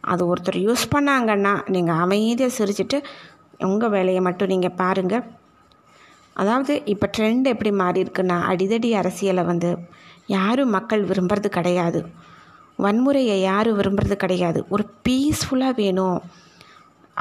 [0.00, 2.98] அது ஒருத்தர் யூஸ் பண்ணாங்கன்னா நீங்கள் அமைதியாக சிரிச்சிட்டு
[3.64, 5.24] உங்கள் வேலையை மட்டும் நீங்கள் பாருங்கள்
[6.40, 9.70] அதாவது இப்போ ட்ரெண்ட் எப்படி மாறி இருக்குன்னா அடிதடி அரசியலை வந்து
[10.36, 12.00] யாரும் மக்கள் விரும்புறது கிடையாது.
[12.78, 14.60] வன்முறையை யாரும் விரும்புறது கிடையாது.
[14.74, 16.20] ஒரு பீஸ்ஃபுல்லாக வேணும்.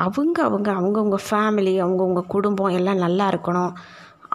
[0.06, 3.72] அவங்க அவங்க அவங்கவுங்க ஃபேமிலி அவங்கவுங்க குடும்பம் எல்லாம் நல்லா இருக்கணும்.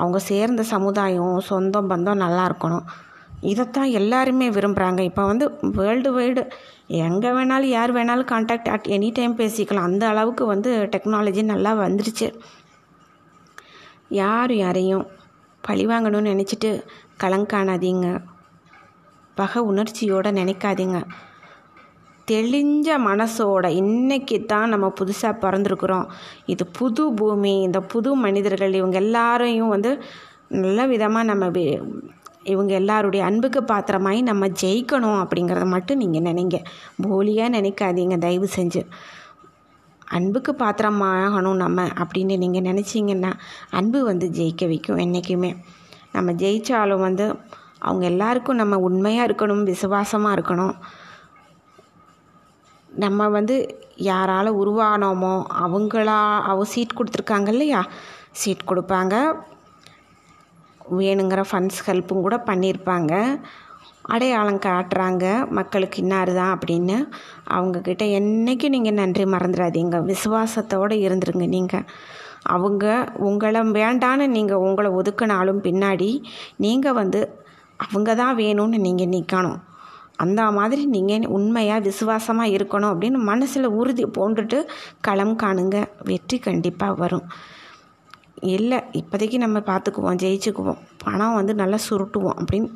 [0.00, 2.84] அவங்க சேர்ந்த சமுதாயம் சொந்தம் பந்தம் நல்லா இருக்கணும்.
[3.52, 5.46] இதைத்தான் எல்லாருமே விரும்புகிறாங்க இப்போ வந்து
[5.78, 6.42] வேர்ல்டு வைடு
[7.04, 9.88] எங்கே வேணாலும் யார் வேணாலும் காண்டாக்ட் அட் எனி டைம் பேசிக்கலாம்.
[9.90, 12.28] அந்த அளவுக்கு வந்து டெக்னாலஜி நல்லா வந்துருச்சு.
[14.10, 15.06] யார் யாரையும்
[15.64, 16.70] பழி வாங்கணும்னு நினச்சிட்டு
[17.22, 18.22] கலங்காணாதீங்க
[19.36, 20.98] பகை உணர்ச்சியோடு நினைக்காதீங்க.
[22.30, 26.06] தெளிஞ்ச மனசோட இன்னைக்கு தான் நம்ம புதுசாக பிறந்திருக்கிறோம்.
[26.46, 30.02] இது புது பூமி இந்த புது மனிதர்கள் இவங்க எல்லாரையும் வந்து
[30.48, 31.60] நல்ல விதமாக நம்ம
[32.52, 36.56] இவங்க எல்லாருடைய அன்புக்கு பாத்திரமாயி நம்ம ஜெயிக்கணும் அப்படிங்கிறத மட்டும் நீங்கள் நினைங்க.
[37.02, 38.82] போலியாக நினைக்காதீங்க தயவு செஞ்சு.
[40.16, 43.30] அன்புக்கு பாத்திரமாகணும் நம்ம அப்படின்னு நீங்கள் நினச்சிங்கன்னா
[43.78, 45.50] அன்பு வந்து ஜெயிக்க வைக்கும் என்றைக்குமே
[46.12, 47.26] நம்ம ஜெயித்தாலும் வந்து
[47.86, 50.74] அவங்க எல்லாருக்கும் நம்ம உண்மையாக இருக்கணும் விசுவாசமாக இருக்கணும்.
[53.04, 53.56] நம்ம வந்து
[54.10, 55.32] யாரால் உருவானோமோ
[55.64, 57.80] அவங்களா அவ சீட் கொடுத்துருக்காங்க இல்லையா?
[58.40, 59.14] சீட் கொடுப்பாங்க.
[60.98, 63.12] வேணுங்கிற ஃபண்ட்ஸ் ஹெல்ப்பும் கூட பண்ணியிருப்பாங்க
[64.12, 65.24] அடையாளம் காட்டுறாங்க.
[65.58, 66.96] மக்களுக்கு இன்னார் தான் அப்படின்னு
[67.56, 69.98] அவங்கக்கிட்ட என்றைக்கும் நீங்கள் நன்றி மறந்துடாதீங்க.
[70.10, 71.86] விசுவாசத்தோடு இருந்துருங்க நீங்கள்
[72.54, 72.84] அவங்க
[73.28, 76.10] உங்களை வேண்டான்னு நீங்கள் உங்களை ஒதுக்கினாலும் பின்னாடி
[76.64, 77.20] நீங்கள் வந்து
[77.84, 79.60] அவங்க தான் வேணும்னு நீங்கள் நிற்கணும்
[80.24, 84.58] அந்த மாதிரி நீங்கள் உண்மையாக விசுவாசமாக இருக்கணும் அப்படின்னு மனசில் உறுதி போட்டுட்டு
[85.06, 85.78] களம் காணுங்க.
[86.10, 87.24] வெற்றி கண்டிப்பாக வரும்.
[88.54, 90.80] இல்லை இப்போதைக்கு நம்ம பார்த்துக்குவோம் ஜெயிச்சுக்குவோம்.
[91.04, 92.70] பணம் வந்து நல்லா சுருட்டுவோம் அப்படின்னு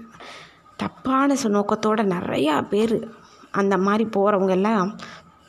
[0.79, 2.97] தப்பான நோக்கத்தோட நிறையா பேர்
[3.61, 4.91] அந்த மாதிரி போகிறவங்க எல்லாம்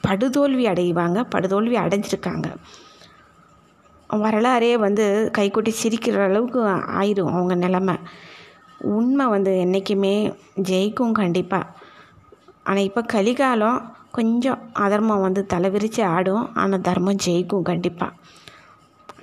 [0.04, 2.48] படுதோல்வி அடைவாங்க படுதோல்வி அடைஞ்சிருக்காங்க.
[4.10, 5.06] வரலாறே வந்து
[5.38, 6.62] கைகொட்டி சிரிக்கிற அளவுக்கு
[7.02, 7.96] ஆயிடும் அவங்க நிலமை.
[8.96, 10.16] உண்மை வந்து என்றைக்குமே
[10.70, 11.72] ஜெயிக்கும் கண்டிப்பாக
[12.64, 13.80] ஆனால் இப்போ கலிகாலம்
[14.18, 18.18] கொஞ்சம் அதர்மம் வந்து தலைவிரித்து ஆடும் ஆனால் தர்மம் ஜெயிக்கும் கண்டிப்பாக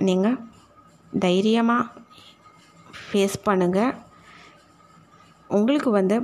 [0.09, 0.39] நீங்கள்
[1.19, 1.85] தைரியமாக
[3.01, 3.95] ஃபேஸ் பண்ணுங்கள்
[5.51, 6.17] உங்களுக்கு வந்து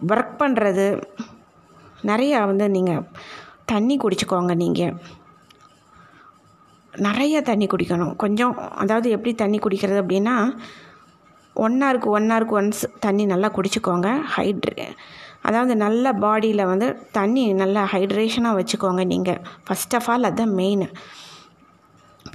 [0.00, 0.86] ஒர்க் பண்ணுறது
[2.10, 3.04] நிறையா வந்து நீங்கள்
[3.72, 4.96] தண்ணி குடிச்சுக்கோங்க நீங்கள்
[6.92, 8.16] நிறைய தண்ணி குடிக்கணும்.
[8.16, 10.34] கொஞ்சம் அதாவது எப்படி தண்ணி குடிக்கிறது அப்படின்னா
[11.56, 14.08] ஒன் ஹவருக்கு ஒன் ஹவருக்கு ஒன்ஸ் தண்ணி நல்லா குடிச்சுக்கோங்க.
[14.34, 14.86] ஹைட்ரே
[15.48, 16.86] அதாவது நல்ல பாடியில் வந்து
[17.18, 20.86] தண்ணி நல்லா ஹைட்ரேஷனாக வச்சுக்கோங்க நீங்கள் ஃபஸ்ட் ஆஃப் ஆல் அதுதான் மெயின்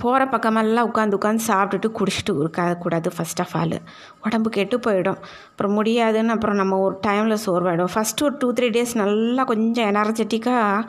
[0.01, 3.77] போகிற பக்கமெல்லாம் உட்காந்து உட்காந்து சாப்பிட்டுட்டு குடிச்சிட்டு இருக்கக்கூடாது ஃபஸ்ட் ஆஃப் ஆல்
[4.25, 5.19] உடம்பு கெட்டு போயிடும்.
[5.49, 10.87] அப்புறம் முடியாதுன்னு அப்புறம் நம்ம ஒரு டைமில் சோர்வாயிடும் ஃபஸ்ட்டு ஒரு டூ த்ரீ டேஸ் நல்லா கொஞ்சம் எனர்ஜெட்டிக்காக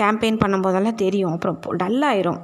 [0.00, 1.32] கேம்பெயின் பண்ணும்போதெல்லாம் தெரியும்.
[1.32, 2.40] அப்புறம் டல்லாயிரும்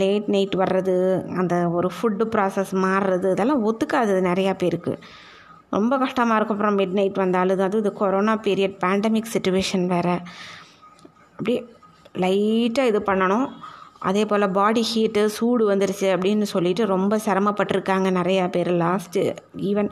[0.00, 0.94] லேட் நைட் வர்றது
[1.40, 4.94] அந்த ஒரு ஃபுட்டு ப்ராசஸ் மாறுறது இதெல்லாம் ஒத்துக்காது நிறையா பேருக்கு.
[5.76, 6.58] ரொம்ப கஷ்டமாக இருக்கும்.
[6.58, 10.16] அப்புறம் மிட் நைட் வந்தாலும் அது இது கொரோனா பீரியட் பேண்டமிக் சுச்சுவேஷன் வேறு.
[11.30, 11.60] அப்படியே
[12.24, 13.46] லைட்டாக இது பண்ணணும்.
[14.08, 18.70] அதே போல் பாடி ஹீட்டு சூடு வந்துருச்சு அப்படின்னு சொல்லிட்டு ரொம்ப சிரமப்பட்டிருக்காங்க நிறையா பேர்.
[18.82, 19.22] லாஸ்ட்டு
[19.70, 19.90] ஈவன்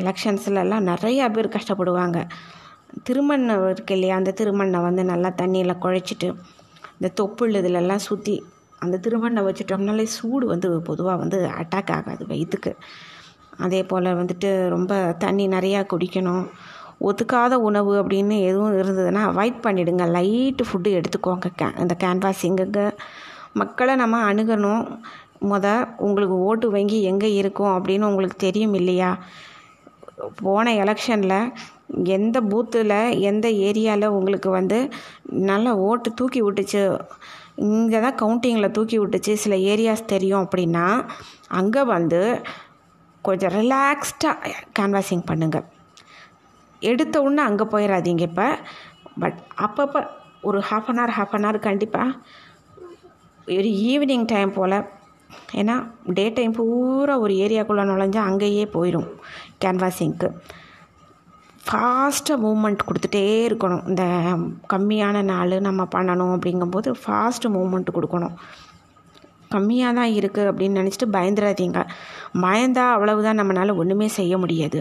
[0.00, 2.18] எலெக்ஷன்ஸ்லலாம் நிறையா பேர் கஷ்டப்படுவாங்க.
[3.02, 6.28] திருமண்ணை இருக்கு இல்லையா அந்த திருமண்ணை வந்து நல்லா தண்ணியில் குழைச்சிட்டு
[6.98, 8.36] இந்த தொப்புள் இதிலெல்லாம் சுற்றி
[8.78, 12.72] அந்த திருமண்ணை வச்சுட்டோம்னாலே சூடு வந்து பொதுவாக வந்து அட்டாக் ஆகாது வயிற்றுக்கு
[13.64, 16.44] அதே போல் வந்துட்டு ரொம்ப தண்ணி நிறையா குடிக்கணும்.
[17.08, 21.48] ஒத்துக்காத உணவு அப்படின்னு எதுவும் இருந்ததுன்னா அவாய்ட் பண்ணிவிடுங்க லைட்டு ஃபுட்டு எடுத்துக்கோங்க.
[21.60, 22.80] கே இந்த கேன்வாசிங்குங்க
[23.54, 24.84] மக்களை நம்ம அணுகணும்.
[25.50, 25.66] முத
[26.06, 29.10] உங்களுக்கு ஓட்டு வங்கி எங்கே இருக்கும் அப்படின்னு உங்களுக்கு தெரியும் இல்லையா?
[30.42, 31.52] போன எலெக்ஷனில்
[32.16, 32.98] எந்த பூத்தில்
[33.30, 34.78] எந்த ஏரியாவில் உங்களுக்கு வந்து
[35.50, 36.82] நல்ல ஓட்டு தூக்கி விட்டுச்சு?
[37.68, 39.32] இங்கே தான் கவுண்டிங்கில் தூக்கி விட்டுச்சு.
[39.44, 40.86] சில ஏரியாஸ் தெரியும் அப்படின்னா
[41.60, 42.20] அங்கே வந்து
[43.24, 45.66] கொஞ்சம் ரிலாக்ஸ்டாக கேன்வாசிங் பண்ணுங்கள்
[46.82, 48.46] எடுத்த உடனே அங்கே போயிடாதீங்க இப்போ.
[49.22, 50.00] பட் அப்பப்போ
[50.48, 52.16] ஒரு half an hour half an hour கண்டிப்பாக
[53.58, 54.78] ஒரு ஈவினிங் டைம் போல்.
[55.60, 55.74] ஏன்னா
[56.16, 59.08] டே டைம் பூரா ஒரு ஏரியாக்குள்ளே நுழைஞ்சா அங்கேயே போயிடும்
[59.64, 60.28] கேன்வாசிங்க்கு
[61.66, 63.82] ஃபாஸ்ட்டாக மூமெண்ட் கொடுத்துட்டே இருக்கணும்.
[63.88, 64.04] இந்த
[64.72, 68.34] கம்மியான நாள் நம்ம பண்ணணும் அப்படிங்கும்போது ஃபாஸ்ட்டு மூமெண்ட் கொடுக்கணும்.
[69.54, 71.80] கம்மியாக தான் இருக்குது அப்படின்னு நினச்சிட்டு பயந்துடாதீங்க
[72.44, 74.80] பயந்தா அவ்வளவுதான் நம்மளால் ஒன்றுமே செய்ய முடியாது.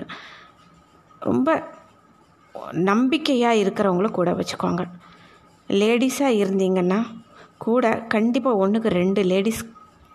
[1.20, 1.50] ரொம்ப
[2.90, 4.84] நம்பிக்கையாக இருக்கிறவங்கள கூட வச்சுக்கோங்க.
[5.70, 7.00] லேடிஸாக இருந்தீங்கன்னா
[7.66, 9.62] கூட கண்டிப்பாக ஒன்றுக்கு ரெண்டு லேடிஸ்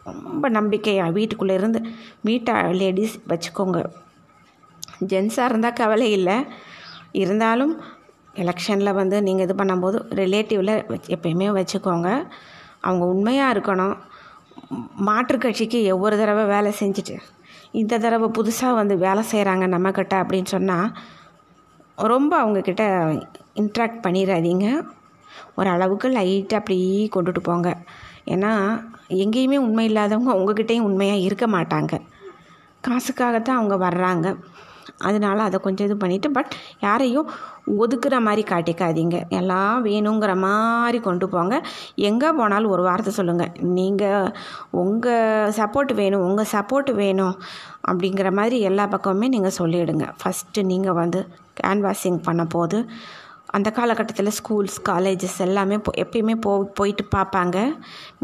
[0.09, 1.80] ரொம்ப நம்பிக்கையாக வீட்டுக்குள்ளே இருந்து
[2.26, 3.78] மீட்டா லேடிஸ் வச்சுக்கோங்க.
[5.11, 6.37] ஜென்ஸாக இருந்தால் கவலை இல்லை.
[7.22, 7.74] இருந்தாலும்
[8.42, 12.09] எலெக்ஷனில் வந்து நீங்கள் இது பண்ணும்போது ரிலேட்டிவில் வச்சு எப்பயுமே வச்சுக்கோங்க.
[12.80, 13.96] அவங்க உண்மையாக இருக்கணும்.
[15.09, 17.16] மாற்றுக் கட்சிக்கு ஒவ்வொரு தடவை வேலை செஞ்சுட்டு
[17.80, 20.90] இந்த தடவை புதுசாக வந்து வேலை செய்கிறாங்க நம்மக்கிட்ட அப்படின்னு சொன்னால்
[22.11, 22.85] ரொம்ப அவங்கக்கிட்ட
[23.62, 24.66] இன்ட்ராக்ட் பண்ணிடாதீங்க
[25.59, 26.79] ஒரு அளவுக்கு லைட்டாக அப்படி
[27.17, 27.71] கொண்டுட்டு போங்க.
[28.35, 28.53] ஏன்னா
[29.23, 31.95] எங்கேயுமே உண்மை இல்லாதவங்க உங்ககிட்டேயும் உண்மையாக இருக்க மாட்டாங்க.
[32.87, 34.29] காசுக்காகத்தான் அவங்க வர்றாங்க.
[35.09, 36.51] அதனால அதை கொஞ்சம் இது பண்ணிவிட்டு பட்
[36.85, 37.29] யாரையும்
[37.83, 39.17] ஒதுக்குற மாதிரி காட்டிக்காதீங்க.
[39.38, 41.55] எல்லாம் வேணுங்கிற மாதிரி கொண்டு போங்க.
[42.09, 44.31] எங்கே போனாலும் ஒரு வார்த்தை சொல்லுங்கள் நீங்கள்
[44.83, 47.35] உங்கள் சப்போர்ட் வேணும் உங்கள் சப்போர்ட் வேணும்
[47.88, 51.23] அப்படிங்கிற மாதிரி எல்லா பக்கமுமே நீங்கள் சொல்லிவிடுங்க ஃபஸ்ட்டு நீங்கள் வந்து
[51.61, 52.79] கேன்வாசிங் பண்ண போது
[53.57, 57.57] அந்த காலகட்டத்தில் ஸ்கூல்ஸ் காலேஜஸ் எல்லாமே போ எப்பயுமே போ போயிட்டு பார்ப்பாங்க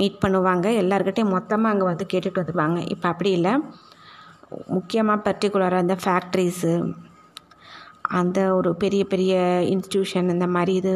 [0.01, 0.66] மீட் பண்ணுவாங்க.
[0.83, 3.53] எல்லாருக்கிட்டையும் மொத்தமாக அங்கே வந்து கேட்டுட்டு வந்துடுவாங்க இப்போ அப்படி இல்லை.
[4.77, 6.73] முக்கியமாக பர்டிகுலராக இந்த ஃபேக்ட்ரிஸு
[8.21, 9.35] அந்த ஒரு பெரிய பெரிய
[9.75, 10.95] இன்ஸ்டியூஷன் இந்த மாதிரி இது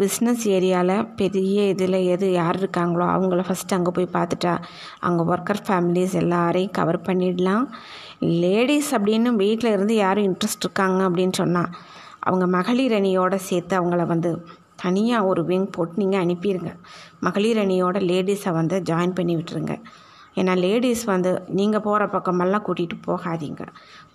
[0.00, 4.54] பிஸ்னஸ் ஏரியாவில் பெரிய இதில் எது யார் இருக்காங்களோ அவங்கள ஃபஸ்ட்டு அங்கே போய் பார்த்துட்டா
[5.08, 7.66] அங்கே ஒர்க்கர் ஃபேமிலிஸ் எல்லாரையும் கவர் பண்ணிடலாம்.
[8.44, 11.70] லேடிஸ் அப்படின்னு வீட்டில் இருந்து யாரும் இன்ட்ரெஸ்ட் இருக்காங்க அப்படின்னு சொன்னால்
[12.28, 14.30] அவங்க மகளிர் அணியோடு சேர்த்து அவங்கள வந்து
[14.82, 16.72] தனியாக ஒரு விங் போட்டு நீங்கள் அனுப்பிடுங்க
[17.26, 19.74] மகளிர் அணியோட லேடிஸை வந்து ஜாயின் பண்ணி விட்டுருங்க.
[20.40, 23.62] ஏன்னா லேடிஸ் வந்து நீங்கள் போகிற பக்கமெல்லாம் கூட்டிகிட்டு போகாதீங்க.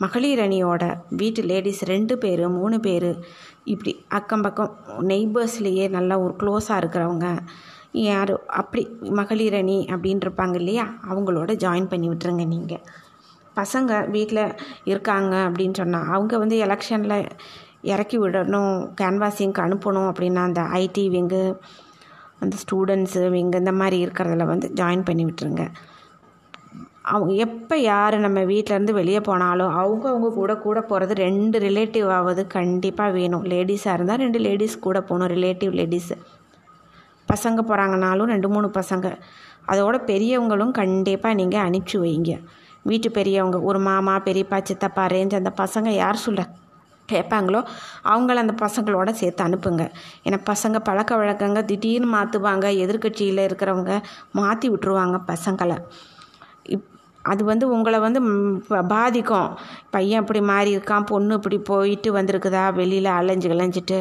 [0.03, 0.83] மகளிர் அணியோட
[1.19, 3.11] வீட்டு லேடிஸ் ரெண்டு பேர் மூணு பேர்
[3.73, 4.73] இப்படி அக்கம் பக்கம்
[5.11, 7.29] நெய்பர்ஸ்லேயே நல்லா ஒரு க்ளோஸாக இருக்கிறவங்க
[8.07, 8.83] யார் அப்படி
[9.19, 10.85] மகளிர் அணி அப்படின்னு இருப்பாங்க இல்லையா?
[11.09, 12.83] அவங்களோட ஜாயின் பண்ணி விட்டுருங்க நீங்கள்
[13.57, 14.43] பசங்க வீட்டில்
[14.91, 17.17] இருக்காங்க அப்படின்னு சொன்னால் அவங்க வந்து எலெக்ஷனில்
[17.81, 21.57] இறக்கி விடணும் கேன்வாசிங்க்கு அனுப்பணும் அப்படின்னா அந்த ஐடி விங்கு
[22.39, 25.63] அந்த ஸ்டூடெண்ட்ஸு விங்கு இந்த மாதிரி இருக்கிறதுல வந்து ஜாயின் பண்ணி விட்டுருங்க.
[27.01, 32.47] அவங்க எப்போ யார் நம்ம வீட்டிலேருந்து வெளியே போனாலும் அவங்க அவங்க கூட கூட போகிறது ரெண்டு ரிலேட்டிவ் ஆகுது
[32.47, 33.45] கண்டிப்பாக வேணும்.
[33.45, 36.17] லேடிஸாக இருந்தால் ரெண்டு லேடிஸ் கூட போகணும் ரிலேட்டிவ் லேடிஸு
[37.27, 39.07] பசங்க போகிறாங்கனாலும் ரெண்டு மூணு பசங்க.
[39.67, 42.33] அதோட பெரியவங்களும் கண்டிப்பாக நீங்கள் அனுப்பிச்சி வைங்க.
[42.83, 46.41] வீட்டு பெரியவங்க ஒரு மாமா பெரியப்பா சித்தப்பா ரேஞ்ச் அந்த பசங்க யார் சொல்ல
[47.09, 47.61] கேட்பாங்களோ
[48.11, 49.83] அவங்கள அந்த பசங்களோட சேர்த்து அனுப்புங்க.
[50.25, 53.93] ஏன்னா பசங்க பழக்க வழக்கங்க திடீர்னு மாற்றுவாங்க எதிர்கட்சியில் இருக்கிறவங்க
[54.39, 55.77] மாற்றி விட்டுருவாங்க பசங்களை.
[56.75, 56.87] இப்
[57.31, 58.19] அது வந்து உங்களை வந்து
[58.93, 59.49] பாதிக்கும்.
[59.95, 63.99] பையன் இப்படி மாறி இருக்கான் பொண்ணு இப்படி போயிட்டு வந்திருக்குதா வெளியில் அலைஞ்சு கிளைஞ்சிட்டு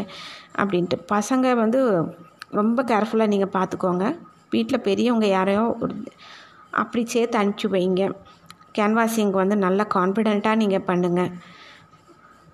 [0.61, 0.99] அப்படின்ட்டு.
[1.15, 1.81] பசங்க வந்து
[2.61, 4.07] ரொம்ப கேர்ஃபுல்லாக நீங்கள் பார்த்துக்கோங்க
[4.55, 5.65] வீட்டில் பெரியவங்க யாரையோ
[6.83, 8.03] அப்படி சேர்த்து அனுப்பிச்சி வைங்க.
[8.79, 11.31] கேன்வாசிங் வந்து நல்லா கான்ஃபிடெண்ட்டாக நீங்கள் பண்ணுங்கள்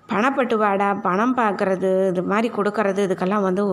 [0.09, 3.63] பணப்பட்டுவாடா பணம் பார்க்குறது இது மாதிரி கொடுக்கறது இதுக்கெல்லாம் வந்து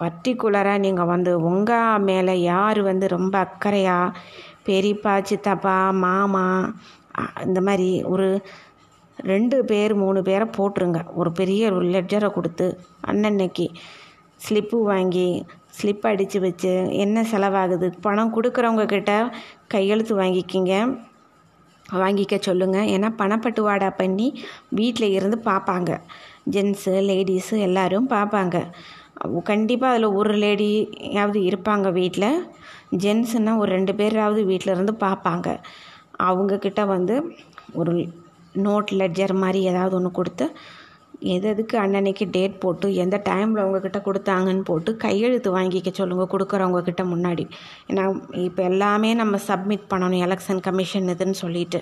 [0.00, 4.16] பர்டிகுலராக நீங்கள் வந்து உங்கள் மேலே யார் வந்து ரொம்ப அக்கறையாக
[4.66, 6.46] பெரியப்பா சித்தப்பா மாமா
[7.44, 8.28] இந்த மாதிரி ஒரு
[9.18, 11.00] ரெண்டு பேர் மூணு பேரை போட்டுருங்க.
[11.20, 12.66] ஒரு பெரிய ஒரு லெட்ஜரை கொடுத்து
[13.10, 13.66] அன்னன்னைக்கு
[14.40, 15.28] ஸ்லிப்பு வாங்கி
[15.78, 16.72] ஸ்லிப் அடித்து வச்சு
[17.04, 17.88] என்ன செலவாகுது?
[18.00, 19.12] பணம் கொடுக்குறவங்க கிட்ட
[19.74, 20.74] கையெழுத்து வாங்கிக்கிங்க.
[21.94, 24.28] வாங்கிக்க சொல்லுங்கள் ஏன்னா பணப்பட்டுவாடா பண்ணி
[24.68, 25.90] வீட்டில் இருந்து பார்ப்பாங்க
[26.50, 28.56] ஜென்ஸு லேடிஸு எல்லோரும் பார்ப்பாங்க
[29.42, 32.30] கண்டிப்பாக அதில் ஒரு லேடியாவது இருப்பாங்க வீட்டில்
[32.96, 35.48] ஜென்ஸுனால் ஒரு ரெண்டு பேராவது வீட்டில் இருந்து பார்ப்பாங்க
[36.20, 37.14] அவங்கக்கிட்ட வந்து
[37.74, 37.94] ஒரு
[38.58, 40.46] நோட் லெட்ஜர் மாதிரி ஏதாவது ஒன்று கொடுத்து
[41.34, 47.04] எது எதுக்கு அன்னன்னைக்கு டேட் போட்டு எந்த டைமில் உங்ககிட்ட கொடுத்தாங்கன்னு போட்டு கையெழுத்து வாங்கிக்க சொல்லுங்கள் கொடுக்குறவங்க கிட்ட
[47.12, 47.44] முன்னாடி.
[47.90, 48.04] ஏன்னா
[48.48, 51.80] இப்போ எல்லாமே நம்ம சப்மிட் பண்ணணும் எலெக்ஷன் கமிஷன் இதுன்னு சொல்லிட்டு.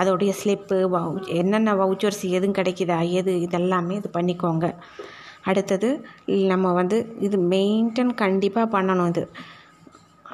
[0.00, 4.66] அதோடைய ஸ்லிப்பு வவு என்னென்ன வவுச்சர்ஸ் எதுவும் கிடைக்குதா எது இதெல்லாமே இது பண்ணிக்கோங்க.
[5.50, 5.88] அடுத்தது
[6.52, 9.24] நம்ம வந்து இது மெயின்டைன் கண்டிப்பாக பண்ணணும் இது.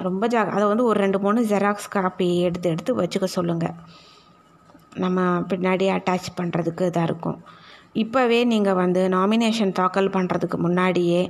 [0.06, 3.76] ரொம்ப ஜா அதை வந்து ஒரு ரெண்டு மூணு ஜெராக்ஸ் காப்பி எடுத்து எடுத்து வச்சுக்க சொல்லுங்கள்
[5.04, 5.20] நம்ம
[5.50, 7.38] பின்னாடி அட்டாச் பண்ணுறதுக்கு இதாக இருக்கும்.
[8.02, 11.20] இப்போவே நீங்கள் வந்து நாமினேஷன் தாக்கல் பண்ணுறதுக்கு முன்னாடியே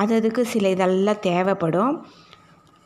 [0.00, 1.94] அது அதுக்கு சில இதெல்லாம் தேவைப்படும்.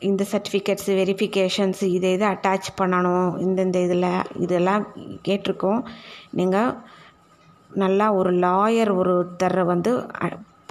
[0.09, 4.09] இந்த சர்டிஃபிகேட்ஸ் வெரிஃபிகேஷன்ஸ் இதை இதை அட்டாச் பண்ணணும் இந்தந்த இதில்
[4.45, 4.83] இதெல்லாம்
[5.27, 5.81] கேட்டிருக்கோம்.
[6.39, 6.75] நீங்கள்
[7.83, 9.91] நல்லா ஒரு லாயர் ஒருத்தரை வந்து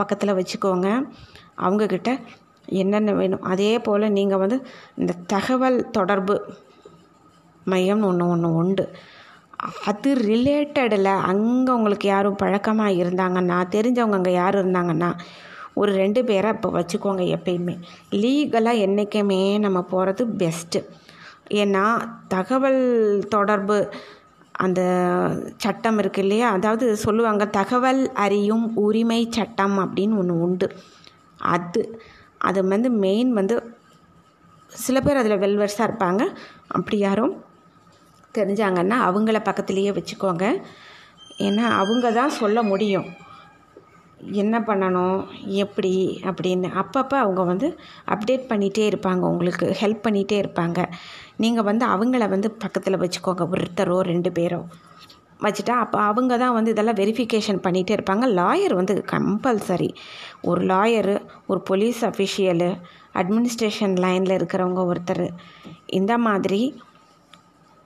[0.01, 0.89] பக்கத்தில் வச்சுக்கோங்க.
[1.65, 2.11] அவங்கக்கிட்ட
[2.81, 4.57] என்னென்ன வேணும் அதே போல் நீங்கள் வந்து
[5.01, 6.35] இந்த தகவல் தொடர்பு
[7.73, 8.85] மையம்னு ஒன்று ஒன்று உண்டு.
[9.59, 15.11] அது ரிலேட்டடில் அங்கே உங்களுக்கு யாரும் பழக்கமாக இருந்தாங்கன்னா தெரிஞ்சவங்க அங்கே யாரும் இருந்தாங்கன்னா
[15.75, 17.75] ஒரு ரெண்டு பேரை இப்போ வச்சுக்கோங்க எப்பயுமே.
[18.13, 20.81] லீகலாக என்றைக்குமே நம்ம போகிறது பெஸ்ட்டு
[21.63, 21.85] ஏன்னா
[22.29, 22.83] தகவல்
[23.29, 23.77] தொடர்பு
[24.53, 24.81] அந்த
[25.57, 26.49] சட்டம் இருக்கு இல்லையா?
[26.51, 30.69] அதாவது சொல்லுவாங்க தகவல் அறியும் உரிமை சட்டம் அப்படின்னு ஒன்று உண்டு.
[31.55, 31.83] அது
[32.39, 33.57] அது வந்து மெயின் வந்து
[34.73, 36.23] சில பேர் அதில் வெல்வர்ஸாக இருப்பாங்க.
[36.69, 37.35] அப்படி யாரும்
[38.41, 40.45] தெரிஞ்சாங்கன்னா அவங்கள பக்கத்துலேயே வச்சுக்கோங்க.
[41.47, 43.09] ஏன்னா அவங்க தான் சொல்ல முடியும்.
[44.43, 45.19] என்ன பண்ணணும்
[45.63, 45.93] எப்படி
[46.25, 46.69] அப்படின்னு.
[46.83, 47.67] அப்பப்போ அவங்க வந்து
[48.15, 50.79] அப்டேட் பண்ணிகிட்டே இருப்பாங்க உங்களுக்கு ஹெல்ப் பண்ணிகிட்டே இருப்பாங்க.
[51.37, 54.61] நீங்கள் வந்து அவங்கள வந்து பக்கத்தில் வச்சுக்கோங்க ஒருத்தரோ ரெண்டு பேரோ.
[55.43, 58.25] வச்சுட்டா அப்போ அவங்க தான் வந்து இதெல்லாம் வெரிஃபிகேஷன் பண்ணிகிட்டே இருப்பாங்க.
[58.39, 59.91] லாயர் வந்து கம்பல்சரி
[60.43, 61.15] ஒரு லாயரு
[61.47, 62.71] ஒரு போலீஸ் அஃபிஷியலு
[63.15, 65.27] அட்மினிஸ்ட்ரேஷன் லைனில் இருக்கிறவங்க ஒருத்தர்.
[65.99, 66.61] இந்த மாதிரி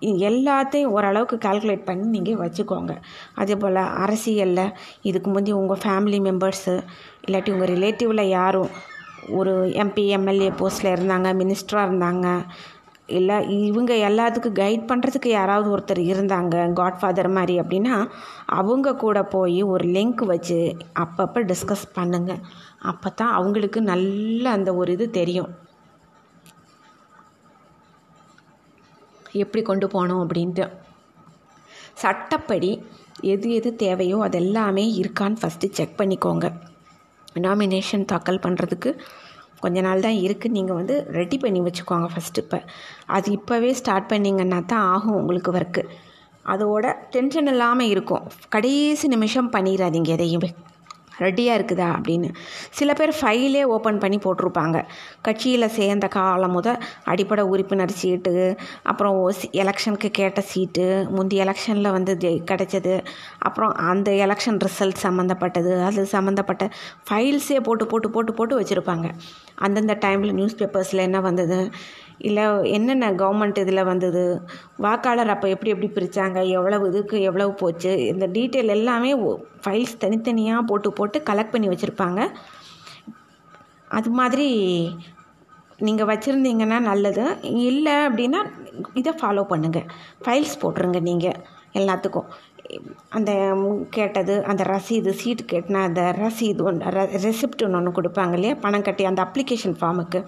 [0.03, 2.95] எல்லாத்தையும் ஓரளவுக்கு கால்குலேட் பண்ணி நீங்கள் வச்சுக்கோங்க.
[3.35, 6.77] அதே போல் அரசியலில் இதுக்கு முந்தி உங்கள் ஃபேமிலி மெம்பர்ஸு
[7.27, 8.71] இல்லாட்டி உங்கள் ரிலேட்டிவில் யாரும்
[9.29, 12.29] ஒரு எம்பி எம்எல்ஏ போஸ்ட்டில் இருந்தாங்க மினிஸ்டராக இருந்தாங்க
[13.07, 17.97] இல்லை இவங்க எல்லாத்துக்கும் கைட் பண்ணுறதுக்கு யாராவது ஒருத்தர் இருந்தாங்க காட்ஃபாதர் மாதிரி அப்படின்னா
[18.47, 22.45] அவங்க கூட போய் ஒரு லிங்க் வச்சு அப்பப்போ டிஸ்கஸ் பண்ணுங்கள்
[22.79, 25.51] அப்போ தான் அவங்களுக்கு நல்ல அந்த ஒரு இது தெரியும்.
[29.43, 30.67] எப்படி கொண்டு போகணும் அப்படின்ட்டு.
[32.03, 32.71] சட்டப்படி
[33.33, 36.47] எது எது தேவையோ அதெல்லாமே இருக்கான்னு ஃபஸ்ட்டு செக் பண்ணிக்கோங்க.
[37.45, 38.91] நாமினேஷன் தாக்கல் பண்ணுறதுக்கு
[39.63, 42.59] கொஞ்ச நாள் தான் இருக்குது நீங்கள் வந்து ரெடி பண்ணி வச்சுக்கோங்க ஃபஸ்ட்டு இப்போ.
[43.17, 45.85] அது இப்போவே ஸ்டார்ட் பண்ணிங்கன்னா தான் ஆகும் உங்களுக்கு ஒர்க்கு
[46.55, 48.25] அதோட டென்ஷன் இல்லாமல் இருக்கும்.
[48.49, 50.51] கடைசி நிமிஷம் பண்ணிடாதீங்க எதையுமே.
[51.19, 52.29] ரெடியாக இருக்குதா அப்படின்னு.
[52.71, 54.85] சில பேர் ஃபைலே ஓப்பன் பண்ணி போட்டிருப்பாங்க.
[55.23, 63.05] கட்சியில் சேர்ந்த காலம் முத அடிப்படை உறுப்பினர் சீட்டு அப்புறம் எலெக்ஷனுக்கு கேட்ட சீட்டு முந்தி எலெக்ஷனில் வந்து கிடைச்சது.
[63.39, 66.71] அப்புறம் அந்த எலெக்ஷன் ரிசல்ட் சம்மந்தப்பட்டது அது சம்மந்தப்பட்ட
[67.11, 69.11] ஃபைல்ஸே போட்டு போட்டு போட்டு போட்டு வச்சுருப்பாங்க.
[69.55, 71.71] அந்தந்த டைமில் நியூஸ் பேப்பர்ஸில் என்ன வந்தது?
[72.29, 72.45] இல்லை
[72.77, 74.25] என்னென்ன கவர்மெண்ட் இதில் வந்தது?
[74.85, 77.93] வாக்காளர் அப்போ எப்படி எப்படி பிரித்தாங்க எவ்வளவு இதுக்கு எவ்வளவு போச்சு?
[78.13, 79.13] இந்த டீட்டெயில் எல்லாமே
[79.65, 82.21] ஃபைல்ஸ் தனித்தனியாக போட்டு போட்டு கலெக்ட் பண்ணி வச்சுருப்பாங்க.
[83.99, 84.49] அது மாதிரி
[85.87, 87.25] நீங்கள் வச்சுருந்தீங்கன்னா நல்லது.
[87.71, 88.41] இல்லை அப்படின்னா
[89.01, 89.91] இதை ஃபாலோ பண்ணுங்கள்
[90.25, 91.41] ஃபைல்ஸ் போட்டுருங்க நீங்கள்
[91.81, 92.31] எல்லாத்துக்கும்.
[93.17, 93.31] அந்த
[93.97, 96.93] கேட்டது அந்த ரசீது சீட்டு கேட்டினா அந்த ரசீது ஒன்று
[97.27, 98.55] ரெசிப்ட்னு ஒன்று கொடுப்பாங்க இல்லையா?
[98.65, 100.21] பணம் கட்டி அந்த அப்ளிகேஷன் ஃபார்முக்கு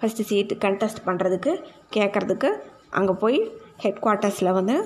[0.00, 1.52] ஃபஸ்ட்டு சீட்டு கண்டெஸ்ட் பண்ணுறதுக்கு
[1.96, 2.50] கேட்குறதுக்கு
[2.98, 3.38] அங்கே போய்
[3.84, 4.76] ஹெட் குவார்ட்டர்ஸில் வந்து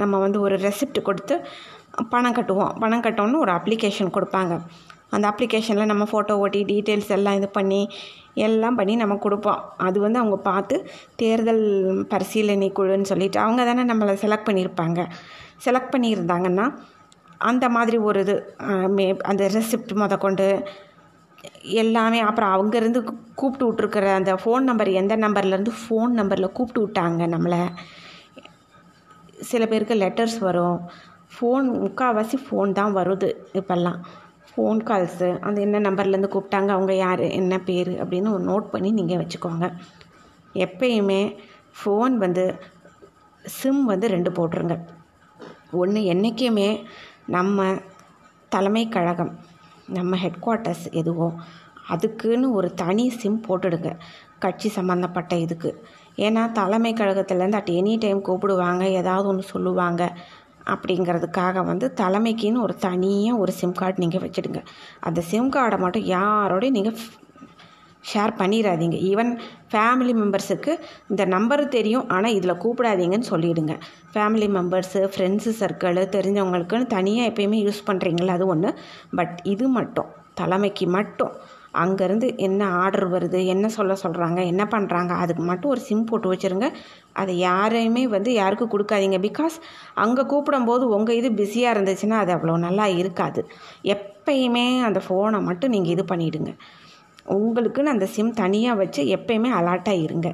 [0.00, 1.34] நம்ம வந்து ஒரு ரெசிப்ட் கொடுத்து
[2.12, 2.72] பணம் கட்டுவோம்.
[2.82, 4.54] பணம் கட்டோன்னு ஒரு அப்ளிகேஷன் கொடுப்பாங்க.
[5.14, 7.80] அந்த அப்ளிகேஷனில் நம்ம ஃபோட்டோ ஓட்டி டீட்டெயில்ஸ் எல்லாம் இது பண்ணி
[8.46, 9.60] எல்லாம் பண்ணி நம்ம கொடுப்போம்.
[9.86, 10.76] அது வந்து அவங்க பார்த்து
[11.20, 11.64] தேர்தல்
[12.12, 15.00] பரிசீலனை குழுன்னு சொல்லிட்டு அவங்க தானே நம்மளை செலக்ட் பண்ணியிருப்பாங்க.
[15.66, 16.66] செலக்ட் பண்ணியிருந்தாங்கன்னா
[17.50, 18.34] அந்த மாதிரி ஒரு இது
[18.96, 20.46] மே அந்த ரெசிப்ட் முத கொண்டு
[21.82, 23.00] எல்லாமே அப்புறம் அங்கேருந்து
[23.40, 27.60] கூப்பிட்டு விட்ருக்குற அந்த ஃபோன் நம்பர் எந்த நம்பர்லேருந்து ஃபோன் நம்பரில் கூப்பிட்டு விட்டாங்க நம்மளை.
[29.50, 30.78] சில பேருக்கு லெட்டர்ஸ் வரும்.
[31.34, 33.28] ஃபோன் முக்கால்வாசி ஃபோன் தான் வருது
[33.60, 33.98] இப்போல்லாம்.
[34.50, 39.20] ஃபோன் கால்ஸு அந்த என்ன நம்பர்லேருந்து கூப்பிட்டாங்க அவங்க யார் என்ன பேர் அப்படின்னு ஒரு நோட் பண்ணி நீங்கள்
[39.22, 39.66] வச்சுக்கோங்க.
[40.54, 41.22] எப்பயுமே
[41.78, 42.44] ஃபோன் வந்து
[43.44, 44.76] சிம் வந்து ரெண்டு போட்டுருங்க.
[45.80, 46.70] ஒன்று என்றைக்குமே
[47.34, 47.64] நம்ம
[48.48, 49.32] தலைமை கழகம்
[49.88, 51.28] நம்ம ஹெட் குவார்ட்டர்ஸ் எதுவோ
[51.94, 53.90] அதுக்குன்னு ஒரு தனி சிம் போட்டுடுங்க.
[54.38, 55.70] கட்சி சம்மந்தப்பட்ட இதுக்கு.
[56.18, 60.02] ஏன்னா தலைமை கழகத்துலேருந்து அட் எனி டைம் கூப்பிடுவாங்க ஏதாவது ஒன்று சொல்லுவாங்க.
[60.74, 64.62] அப்படிங்கிறதுக்காக வந்து தலைமைக்குன்னு ஒரு தனியாக ஒரு சிம் கார்டு நீங்கள் வச்சுடுங்க.
[65.00, 66.98] அந்த சிம் கார்டை மட்டும் யாரோடையும் நீங்கள்
[68.12, 68.96] ஷேர் பண்ணிடாதீங்க.
[69.10, 69.30] ஈவன்
[69.72, 70.72] ஃபேமிலி மெம்பர்ஸுக்கு
[71.10, 73.76] இந்த நம்பர் தெரியும் ஆனால் இதில் கூப்பிடாதீங்கன்னு சொல்லிவிடுங்க
[74.16, 78.70] ஃபேமிலி மெம்பர்ஸு ஃப்ரெண்ட்ஸு சர்க்கிள் தெரிஞ்சவங்களுக்குன்னு தனியாக எப்பயுமே யூஸ் பண்ணுறீங்களா அது ஒன்று
[79.18, 81.34] பட் இது மட்டும் தலைமைக்கு மட்டும்.
[81.82, 86.68] அங்கேருந்து என்ன ஆர்டர் வருது என்ன சொல்ல சொல்கிறாங்க என்ன பண்ணுறாங்க அதுக்கு மட்டும் ஒரு சிம் போட்டு வச்சுருங்க.
[87.20, 89.18] அதை யாரையுமே வந்து யாருக்கும் கொடுக்காதீங்க.
[89.28, 89.56] பிகாஸ்
[90.04, 93.42] அங்கே கூப்பிடும்போது உங்கள் இது பிஸியாக இருந்துச்சுன்னா அது அவ்வளோ நல்லா இருக்காது.
[93.96, 96.52] எப்பயுமே அந்த ஃபோனை மட்டும் நீங்கள் இது பண்ணிவிடுங்க
[97.36, 100.28] உங்களுக்குன்னு அந்த சிம் தனியாக வச்சு எப்பயுமே அலர்ட்டாக இருங்க.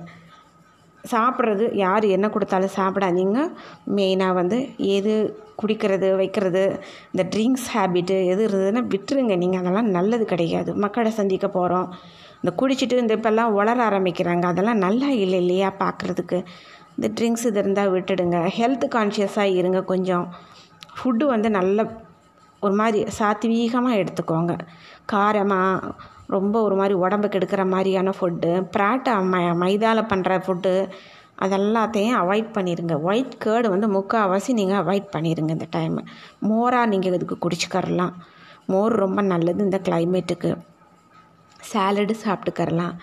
[1.11, 3.53] சாப்பிட்றது யார் என்ன கொடுத்தாலும் சாப்பிடாதீங்க.
[3.97, 9.37] மெயினாக வந்து எது குடிக்கிறது வைக்கிறது இந்த ட்ரிங்க்ஸ் ஹேபிட்டு எது இருந்ததுன்னா விட்டுருங்க.
[9.37, 10.75] நீங்கள் அதெல்லாம் நல்லது கிடையாது.
[10.75, 11.95] மக்களை சந்திக்க போகிறோம்
[12.43, 14.45] இந்த குடிச்சிட்டு இந்த இப்போல்லாம் வளர ஆரம்பிக்கிறாங்க.
[14.45, 16.45] அதெல்லாம் நல்லா இல்லை இல்லையா பார்க்குறதுக்கு?
[16.97, 18.51] இந்த ட்ரிங்க்ஸ் இது இருந்தால் விட்டுடுங்க.
[18.59, 20.33] ஹெல்த் கான்ஷியஸாக இருங்க கொஞ்சம்.
[20.97, 22.01] ஃபுட்டு வந்து நல்ல
[22.61, 24.59] ஒரு மாதிரி சாத்வீகமாக எடுத்துக்கோங்க.
[25.13, 25.93] காரமாக
[26.29, 30.89] ரொம்ப ஒரு மாதிரி உடம்பு கெடுக்கிற மாதிரியான ஃபுட்டு ப்ராட்டை ம மைதாவில் பண்ணுற ஃபுட்டு
[31.39, 36.03] அதெல்லாத்தையும் அவாய்ட் பண்ணிடுங்க ஒயிட் கேர்டு வந்து முக்கால்வாசி நீங்கள் அவாய்ட் பண்ணிடுங்க இந்த டைமு
[36.41, 38.15] மோராக நீங்கள் இதுக்கு குடிச்சுக்கரலாம்
[38.67, 40.57] மோர் ரொம்ப நல்லது இந்த கிளைமேட்டுக்கு
[41.73, 42.95] சாலடு சாப்பிட்டுக்கரலாம்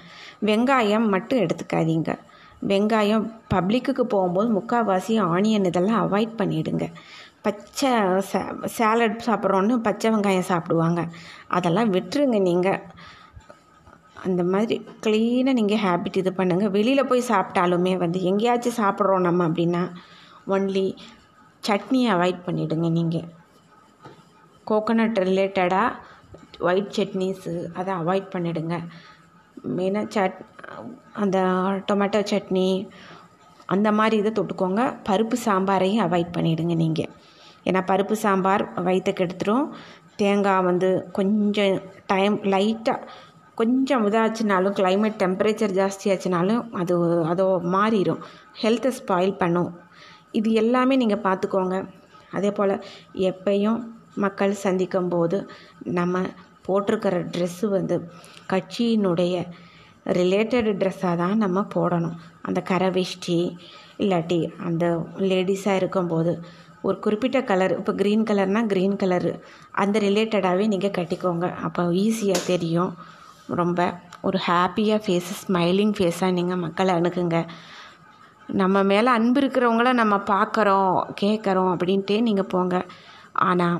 [0.45, 2.17] வெங்காயம் மட்டும் எடுத்துக்காதீங்க.
[2.67, 6.87] வெங்காயம் பப்ளிக்குக்கு போகும்போது முக்கால்வாசி ஆனியன் இதெல்லாம் அவாய்ட் பண்ணிவிடுங்க
[7.45, 7.91] பச்சை
[8.29, 8.39] சே
[8.77, 11.01] சேலட் சாப்பிட்றோன்னு பச்சை வெங்காயம் சாப்பிடுவாங்க.
[11.47, 12.81] அதெல்லாம் விட்டுருங்க நீங்கள்
[14.25, 14.75] அந்த மாதிரி
[15.05, 19.83] க்ளீனாக நீங்கள் ஹேபிட் இது பண்ணுங்கள் வெளியில் போய் சாப்பிட்டாலுமே வந்து எங்கேயாச்சும் சாப்பிட்றோம் நம்ம அப்படின்னா
[20.47, 20.87] ஒன்லி
[21.63, 23.27] சட்னியை அவாய்ட் பண்ணிவிடுங்க நீங்கள்
[24.67, 25.97] கோகோனட் ரிலேட்டடாக
[26.59, 28.75] ஒயிட் சட்னிஸு அதை அவாய்ட் பண்ணிவிடுங்க
[29.77, 30.37] மெயினாக சட்
[31.13, 31.37] அந்த
[31.87, 32.67] டொமேட்டோ சட்னி
[33.75, 34.83] அந்த மாதிரி இதை தொட்டுக்கோங்க.
[35.09, 37.11] பருப்பு சாம்பாரையும் அவாய்ட் பண்ணிவிடுங்க நீங்கள்
[37.69, 39.65] ஏன்னா பருப்பு சாம்பார் வயிற்ற கெடுத்துரும்
[40.21, 41.75] தேங்காய் வந்து கொஞ்சம்
[42.11, 43.05] டைம் லைட்டாக
[43.59, 46.95] கொஞ்சம் இதாச்சுனாலும் கிளைமேட் டெம்பரேச்சர் ஜாஸ்தியாச்சுனாலும் அது
[47.31, 48.21] அதோ மாறிடும்
[48.61, 49.71] ஹெல்த்தை ஸ்பாயில் பண்ணும்.
[50.39, 51.77] இது எல்லாமே நீங்கள் பார்த்துக்கோங்க
[52.37, 52.73] அதே போல்
[53.29, 53.79] எப்பையும்
[54.25, 55.37] மக்கள் சந்திக்கும் போது
[55.97, 56.21] நம்ம
[56.67, 57.95] போட்டிருக்கிற ட்ரெஸ்ஸு வந்து
[58.53, 59.35] கட்சியினுடைய
[60.19, 62.17] ரிலேட்டட் ட்ரெஸ்ஸாக தான் நம்ம போடணும்.
[62.49, 63.39] அந்த கரை வேஷ்டி
[64.03, 64.85] இல்லாட்டி அந்த
[65.31, 66.33] லேடிஸாக இருக்கும்போது
[66.87, 69.31] ஒரு குறிப்பிட்ட கலர் இப்போ க்ரீன் கலர்னால் க்ரீன் கலரு
[69.81, 71.47] அந்த ரிலேட்டடாகவே நீங்கள் கட்டிக்கோங்க.
[71.67, 72.91] அப்போ ஈஸியாக தெரியும்.
[73.59, 73.79] ரொம்ப
[74.27, 77.37] ஒரு ஹாப்பியாக ஃபேஸு ஸ்மைலிங் ஃபேஸாக நீங்கள் மக்களை அணுகுங்க.
[78.61, 82.75] நம்ம மேலே அன்பு இருக்கிறவங்கள நம்ம பார்க்குறோம் கேட்குறோம் அப்படின்ட்டே நீங்கள் போங்க.
[83.47, 83.77] ஆனால்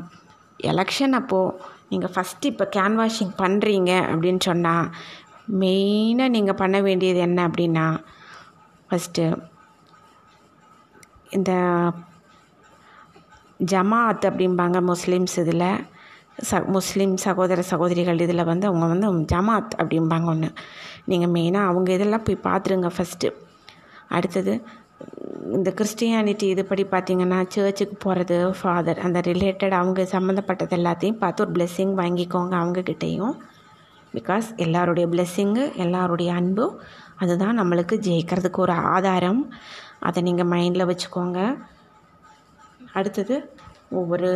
[0.59, 1.55] எலெக்ஷன் அப்போது
[1.91, 4.87] நீங்கள் ஃபஸ்ட்டு இப்போ கேன்வாஷிங் பண்ணுறீங்க அப்படின்னு சொன்னால்
[5.61, 7.85] மெயினாக நீங்கள் பண்ண வேண்டியது என்ன அப்படின்னா
[8.91, 9.37] ஃபஸ்ட்டு
[11.29, 11.51] இந்த
[13.65, 15.85] ஜமாத் அப்படிம்பாங்க முஸ்லீம்ஸ் இதில்.
[16.49, 20.49] ச முஸ்லீம் சகோதர சகோதரிகள் இதில் வந்து அவங்க வந்து ஜமாத் அப்படிம்பாங்க ஒன்று
[21.05, 23.29] நீங்கள் மெயினாக அவங்க இதெல்லாம் போய் பார்த்துருங்க ஃபஸ்ட்டு
[24.07, 24.61] அடுத்தது
[25.53, 31.93] இந்த கிறிஸ்டியானிட்டி இதுபடி பார்த்திங்கன்னா சர்ச்சுக்கு போகிறது ஃபாதர் அந்த ரிலேட்டட் அவங்க சம்மந்தப்பட்டது எல்லாத்தையும் பார்த்து ஒரு பிளெஸ்ஸிங்
[31.95, 33.35] வாங்கிக்கோங்க அவங்கக்கிட்டேயும்
[34.13, 36.79] பிகாஸ் எல்லாருடைய பிளெஸ்ஸிங்கு எல்லாருடைய அன்பும்
[37.21, 39.41] அதுதான் நம்மளுக்கு ஜெயிக்கிறதுக்கு ஒரு ஆதாரம்.
[40.07, 41.39] அதை நீங்கள் மைண்டில் வச்சுக்கோங்க.
[42.97, 43.35] அடுத்தது
[43.99, 44.31] ஒவ்வொரு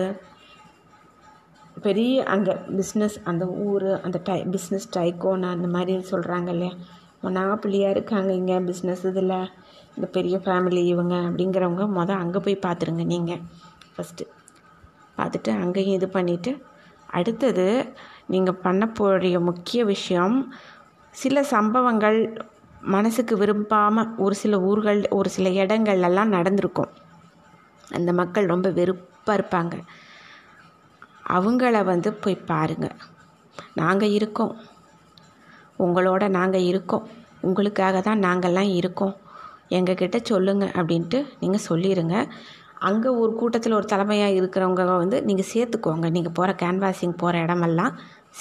[1.85, 6.73] பெரிய அந்த பிஸ்னஸ் அந்த ஊர் அந்த டை பிஸ்னஸ் டைக்கோன் அந்த மாதிரி சொல்கிறாங்க இல்லையா?
[7.23, 9.37] மொனாப்பிள்ளியாக இருக்காங்க இங்கே பிஸ்னஸ் இதில்.
[9.95, 13.41] இந்த பெரிய ஃபேமிலி இவங்க அப்படிங்கிறவங்க மொதல் அங்கே போய் பார்த்துருங்க நீங்கள்
[13.95, 14.25] ஃபஸ்ட்டு
[15.17, 16.51] பார்த்துட்டு அங்கேயும் இது பண்ணிவிட்டு
[17.17, 17.67] அடுத்தது
[18.33, 20.37] நீங்கள் பண்ண போகிற முக்கிய விஷயம்
[21.13, 22.19] சில சம்பவங்கள்
[22.91, 26.91] மனசுக்கு விரும்பாமல் ஒரு சில ஊர்கள் ஒரு சில இடங்கள்லாம் நடந்திருக்கும்.
[27.97, 29.75] அந்த மக்கள் ரொம்ப வெறுப்பாக இருப்பாங்க.
[31.35, 32.95] அவங்கள வந்து போய் பாருங்கள்
[33.73, 34.53] நாங்கள் இருக்கோம்.
[35.85, 37.05] உங்களோட நாங்கள் இருக்கோம்.
[37.41, 39.15] உங்களுக்காக தான் நாங்கள்லாம் இருக்கோம்.
[39.77, 42.15] எங்ககிட்ட சொல்லுங்கள் அப்படின்ட்டு நீங்கள் சொல்லிடுங்க
[42.87, 46.07] அங்கே ஒரு கூட்டத்தில் ஒரு தலைமையாக இருக்கிறவங்க வந்து நீங்கள் சேர்த்துக்கோங்க.
[46.15, 47.93] நீங்கள் போகிற கேன்வாசிங் போகிற இடமெல்லாம்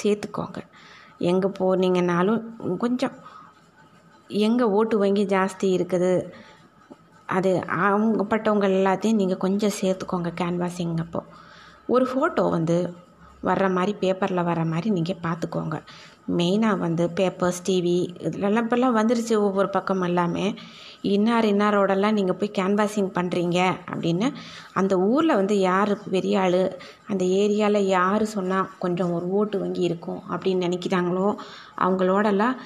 [0.03, 0.61] சேர்த்துக்கோங்க.
[1.19, 2.41] எங்கே போனீங்கன்னாலும்
[2.79, 3.15] கொஞ்சம்
[4.29, 6.33] எங்கே ஓட்டு வங்கி ஜாஸ்தி இருக்குது?
[7.27, 11.27] அது அவங்கப்பட்டவங்க எல்லாத்தையும் நீங்கள் கொஞ்சம் சேர்த்துக்கோங்க கேன்வாசிங் அப்போது
[11.87, 12.95] ஒரு ஃபோட்டோ வந்து
[13.45, 15.83] வர்ற மாதிரி பேப்பரில் வர்ற மாதிரி நீங்கள் பார்த்துக்கோங்க
[16.39, 20.55] மெயினாக வந்து பேப்பர்ஸ் டிவி இதுலலாம் இப்போல்லாம் வந்துருச்சு ஒவ்வொரு பக்கம் எல்லாமே.
[21.03, 24.33] இன்னார் இன்னாரோடலாம் நீங்கள் போய் கேன்வாசிங் பண்ணுறீங்க அப்படின்னு
[24.73, 30.23] அந்த ஊரில் வந்து யார் பெரிய ஆள் அந்த ஏரியாவில் யார் சொன்னால் கொஞ்சம் ஒரு ஓட்டு வங்கி இருக்கும்
[30.31, 31.35] அப்படின்னு நினைக்கிறாங்களோ
[31.79, 32.59] அவங்களோடலாம்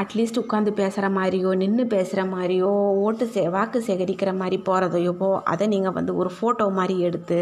[0.00, 2.70] அட்லீஸ்ட் உட்காந்து பேசுகிற மாதிரியோ நின்று பேசுகிற மாதிரியோ
[3.04, 7.38] ஓட்டு சே வாக்கு சேகரிக்கிற மாதிரி போகிறதையோ போ அதை நீங்கள் வந்து ஒரு ஃபோட்டோ மாதிரி எடுத்து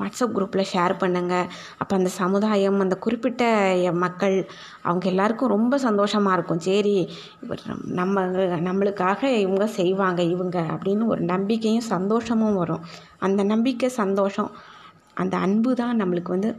[0.00, 1.48] வாட்ஸ்அப் குரூப்பில் ஷேர் பண்ணுங்கள்
[1.80, 3.42] அப்போ அந்த சமுதாயம் அந்த குறிப்பிட்ட
[4.04, 4.36] மக்கள்
[4.88, 6.62] அவங்க எல்லாருக்கும் ரொம்ப சந்தோஷமாக இருக்கும்.
[6.68, 6.96] சரி
[7.44, 7.64] இவர்
[8.00, 8.26] நம்ம
[8.68, 12.84] நம்மளுக்காக இவங்க செய்வாங்க இவங்க அப்படின்னு ஒரு நம்பிக்கையும் சந்தோஷமும் வரும்.
[13.26, 14.50] அந்த நம்பிக்கை சந்தோஷம்
[15.22, 16.50] அந்த அன்பு தான் நம்மளுக்கு வந்து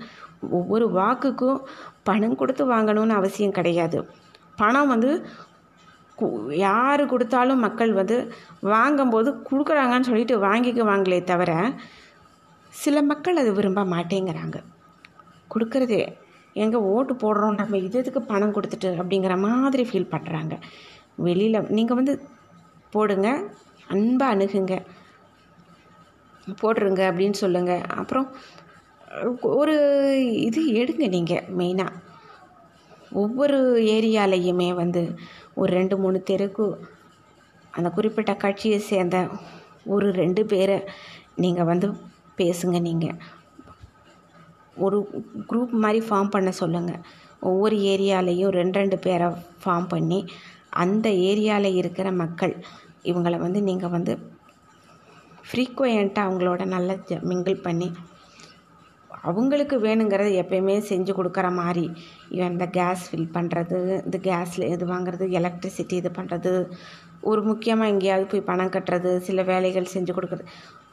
[0.60, 1.60] ஒவ்வொரு வாக்குக்கும்
[2.08, 4.00] பணம் கொடுத்து வாங்கணும்னு அவசியம் கிடையாது.
[4.58, 5.12] பணம் வந்து
[6.56, 8.16] யார் கொடுத்தாலும் மக்கள் வந்து
[8.62, 11.52] வாங்கும்போது கொடுக்குறாங்கன்னு சொல்லிட்டு வாங்கிக்குவாங்களே தவிர
[12.74, 14.58] சில மக்கள் அது விரும்ப மாட்டேங்கிறாங்க.
[15.52, 16.02] கொடுக்குறதே
[16.56, 20.56] எங்கே ஓட்டு போடுறோம் நம்ம இது எதுக்கு பணம் கொடுத்துட்டு அப்படிங்கிற மாதிரி ஃபீல் பண்ணுறாங்க
[21.18, 22.14] வெளியில் நீங்கள் வந்து
[22.92, 23.30] போடுங்க
[23.88, 24.76] அன்பாக அணுகுங்க
[26.62, 28.28] போட்டுருங்க அப்படின்னு சொல்லுங்கள் அப்புறம்
[29.42, 29.76] ஒரு
[30.40, 31.96] இது எடுங்க நீங்கள் மெயினாக
[33.12, 35.02] ஒவ்வொரு ஏரியாலையுமே வந்து
[35.54, 36.66] ஒரு ரெண்டு மூணு தெருக்கு
[37.74, 39.18] அந்த குறிப்பிட்ட கட்சியை சேர்ந்த
[39.86, 40.78] ஒரு ரெண்டு பேரை
[41.36, 41.88] நீங்கள் வந்து
[42.38, 43.18] பேசுங்க நீங்கள்
[44.78, 44.98] ஒரு
[45.48, 47.04] குரூப் மாதிரி ஃபார்ம் பண்ண சொல்லுங்கள்
[47.40, 49.28] ஒவ்வொரு ஏரியாலையும் ரெண்டு ரெண்டு பேரை
[49.64, 50.20] ஃபார்ம் பண்ணி
[50.72, 52.54] அந்த ஏரியாவில் இருக்கிற மக்கள்
[53.04, 54.14] இவங்களை வந்து நீங்கள் வந்து
[55.52, 57.90] ஃப்ரீக்குவெண்ட்டாக அவங்களோட நல்லா மிங்கிள் பண்ணி
[59.30, 61.86] அவங்களுக்கு வேணுங்கிறத எப்பயுமே செஞ்சு கொடுக்குற மாதிரி.
[62.36, 66.54] இவன் இந்த கேஸ் ஃபில் பண்ணுறது இந்த கேஸில் இது வாங்குறது எலக்ட்ரிசிட்டி இது பண்ணுறது
[67.30, 70.46] ஒரு முக்கியமாக எங்கேயாவது போய் பணம் கட்டுறது சில வேலைகள் செஞ்சு கொடுக்குறது.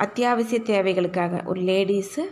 [0.05, 2.25] அத்தியாவசிய தேவைகளுக்காக ஒரு லேடிஸு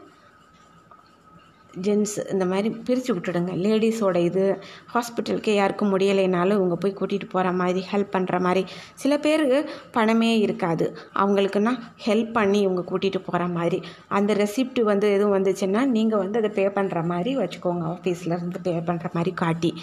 [1.81, 3.53] ஜென்ஸ் இந்த மாதிரி பிரித்து விட்டுடுங்க.
[3.65, 4.63] லேடிஸோட இது
[4.95, 10.97] ஹாஸ்பிட்டலுக்கு யாருக்கும் முடியலைனாலும் இவங்க போய் கூட்டிகிட்டு போகிற மாதிரி ஹெல்ப் பண்ணுற மாதிரி சில பேருக்கு பணமே இருக்காது.
[11.15, 13.83] அவங்களுக்குன்னா ஹெல்ப் பண்ணி இவங்க கூட்டிகிட்டு போகிற மாதிரி.
[14.09, 17.85] அந்த ரெசிப்ட் வந்து எதுவும் வந்துச்சுன்னா நீங்கள் வந்து அதை பே பண்ணுற மாதிரி வச்சுக்கோங்க.
[17.95, 19.75] ஆஃபீஸில் இருந்து பே பண்ணுற மாதிரி காட்டி.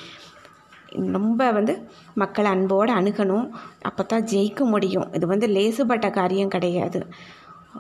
[0.96, 3.50] ரொம்ப வந்து மக்களை அன்போடு அணுகணும்.
[3.82, 5.14] அப்போ தான் ஜெயிக்க முடியும்.
[5.14, 7.08] இது வந்து லேசுபட்ட காரியம் கிடையாது.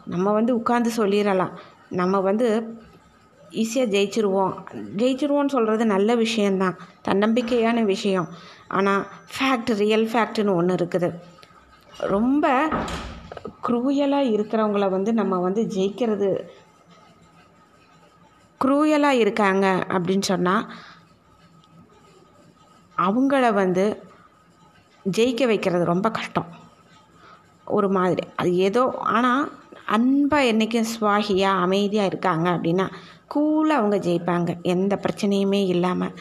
[0.05, 1.51] நம்ம வந்து உட்காந்து சொல்லிடலாம்.
[1.89, 2.77] நம்ம வந்து
[3.51, 4.53] ஈஸியாக ஜெயிச்சிருவோம்.
[4.97, 8.27] ஜெயிச்சிருவோன்னு சொல்கிறது நல்ல விஷயந்தான் தன்னம்பிக்கையான விஷயம்.
[8.67, 11.09] ஆனால் ஃபேக்ட் ரியல் ஃபேக்ட்னு ஒன்று இருக்குது.
[11.97, 12.69] ரொம்ப
[13.67, 16.49] குரூயலாக இருக்கிறவங்கள வந்து நம்ம வந்து ஜெயிக்கிறது
[18.61, 20.65] குரூயலாக இருக்காங்க அப்படின்னு சொன்னால்
[22.97, 24.03] அவங்கள வந்து
[25.17, 26.49] ஜெயிக்க வைக்கிறது ரொம்ப கஷ்டம்.
[27.63, 28.27] ஒரு மாதிரி.
[28.35, 29.51] அது ஏதோ ஆனால்
[29.85, 32.87] அன்பாக என்றைக்கும் சுவாகியாக அமைதியாக இருக்காங்க அப்படின்னா
[33.33, 34.51] கூலாக அவங்க ஜெயிப்பாங்க.
[34.73, 36.15] எந்த பிரச்சனையுமே இல்லாமல்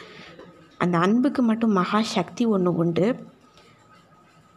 [0.83, 3.07] அந்த அன்புக்கு மட்டும் மகா சக்தி ஒன்று உண்டு.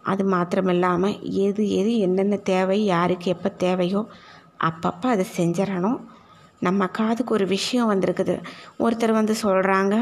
[0.05, 4.01] அது மாத்திரமில்லாமல் எது எது என்னென்ன தேவை யாருக்கு எப்போ தேவையோ
[4.69, 6.01] அப்பப்போ அதை செஞ்சிடணும்.
[6.67, 8.35] நம்ம காதுக்கு ஒரு விஷயம் வந்திருக்குது.
[8.85, 9.95] ஒருத்தர் வந்து சொல்கிறாங்க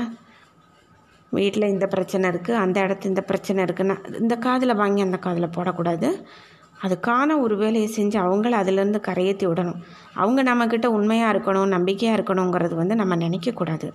[1.38, 6.08] வீட்டில் இந்த பிரச்சனை இருக்குது அந்த இடத்து இந்த பிரச்சனை இருக்குன்னா இந்த காதில் வாங்கி அந்த காதில் போடக்கூடாது.
[6.84, 9.80] அதுக்கான ஒரு வேலையை செஞ்சு அவங்கள அதிலேருந்து கரையேற்றி விடணும்.
[10.22, 13.88] அவங்க நம்மக்கிட்ட உண்மையாக இருக்கணும் நம்பிக்கையாக இருக்கணுங்கிறது வந்து நம்ம நினைக்கக்கூடாது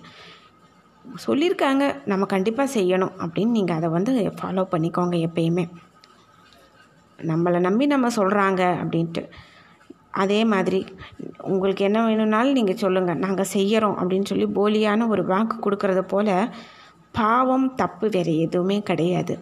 [1.24, 5.64] சொல்லியிருக்காங்க நம்ம கண்டிப்பாக செய்யணும் அப்படின்னு நீங்கள் அதை வந்து ஃபாலோ பண்ணிக்கோங்க எப்பயுமே.
[7.18, 9.22] நம்மளை நம்பி நம்ம சொல்கிறாங்க அப்படின்ட்டு.
[10.22, 10.80] அதே மாதிரி
[11.52, 16.34] உங்களுக்கு என்ன வேணும்னாலும் நீங்கள் சொல்லுங்கள் நாங்கள் செய்கிறோம் அப்படின்னு சொல்லி போலியான ஒரு வாக்கு கொடுக்கறது போல்
[17.18, 19.34] பாவம் தப்பு வேறு எதுவுமே கிடையாது.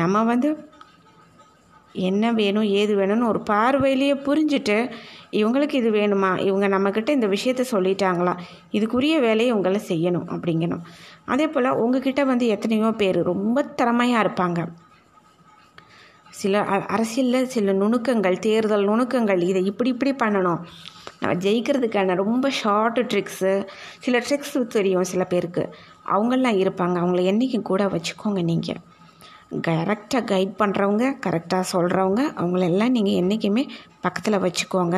[0.00, 0.48] நம்ம வந்து
[2.00, 4.90] என்ன வேணும் ஏது வேணும்னு ஒரு பார்வையிலேயே புரிஞ்சுட்டு
[5.32, 6.30] இவங்களுக்கு இது வேணுமா?
[6.40, 8.34] இவங்க நம்மக்கிட்ட இந்த விஷயத்த சொல்லிட்டாங்களா?
[8.72, 10.82] இதுக்குரிய வேலையை உங்களை செய்யணும் அப்படிங்கணும்.
[11.24, 14.60] அதே போல் உங்ககிட்ட வந்து எத்தனையோ பேர் ரொம்ப திறமையாக இருப்பாங்க.
[16.30, 20.60] சில அரசியலில் சில நுணுக்கங்கள் தேர்தல் நுணுக்கங்கள் இதை இப்படி இப்படி பண்ணணும்.
[21.20, 23.66] நம்ம ஜெயிக்கிறதுக்கான ரொம்ப ஷார்ட்டு ட்ரிக்ஸு
[23.98, 25.64] சில ட்ரிக்ஸ் தெரியும் சில பேருக்கு.
[26.06, 26.96] அவங்களாம் இருப்பாங்க.
[27.02, 28.80] அவங்கள என்றைக்கும் கூட வச்சுக்கோங்க நீங்கள்
[29.52, 33.64] கரெக்டாக கைட் பண்ணுறவங்க கரெக்டாக சொல்கிறவங்க அவங்களெல்லாம் நீங்கள் என்றைக்குமே
[34.00, 34.96] பக்கத்தில் வச்சுக்கோங்க.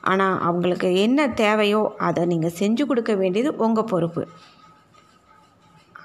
[0.00, 4.22] ஆனால் அவங்களுக்கு என்ன தேவையோ அதை நீங்கள் செஞ்சு கொடுக்க வேண்டியது உங்கள் பொறுப்பு.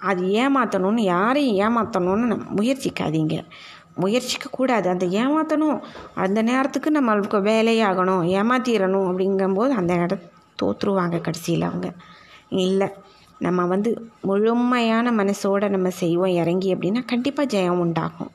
[0.01, 3.37] அது ஏமாற்றணும்னு யாரையும் ஏமாற்றணும்னு முயற்சிக்காதீங்க.
[3.95, 4.89] முயற்சிக்க கூடாது.
[4.89, 5.79] அந்த ஏமாற்றணும்
[6.15, 10.27] அந்த நேரத்துக்கு நம்மளுக்கு வேலையாகணும் ஏமாற்றிடணும் அப்படிங்கும்போது அந்த இடம்
[10.61, 11.89] தோற்றுருவாங்க கடைசியில் அவங்க.
[12.49, 12.89] இல்லை.
[13.45, 13.91] நம்ம வந்து
[14.29, 18.31] முழுமையான மனசோடு நம்ம செய்வோம் இறங்கி அப்படின்னா கண்டிப்பாக ஜெயம் உண்டாகும்.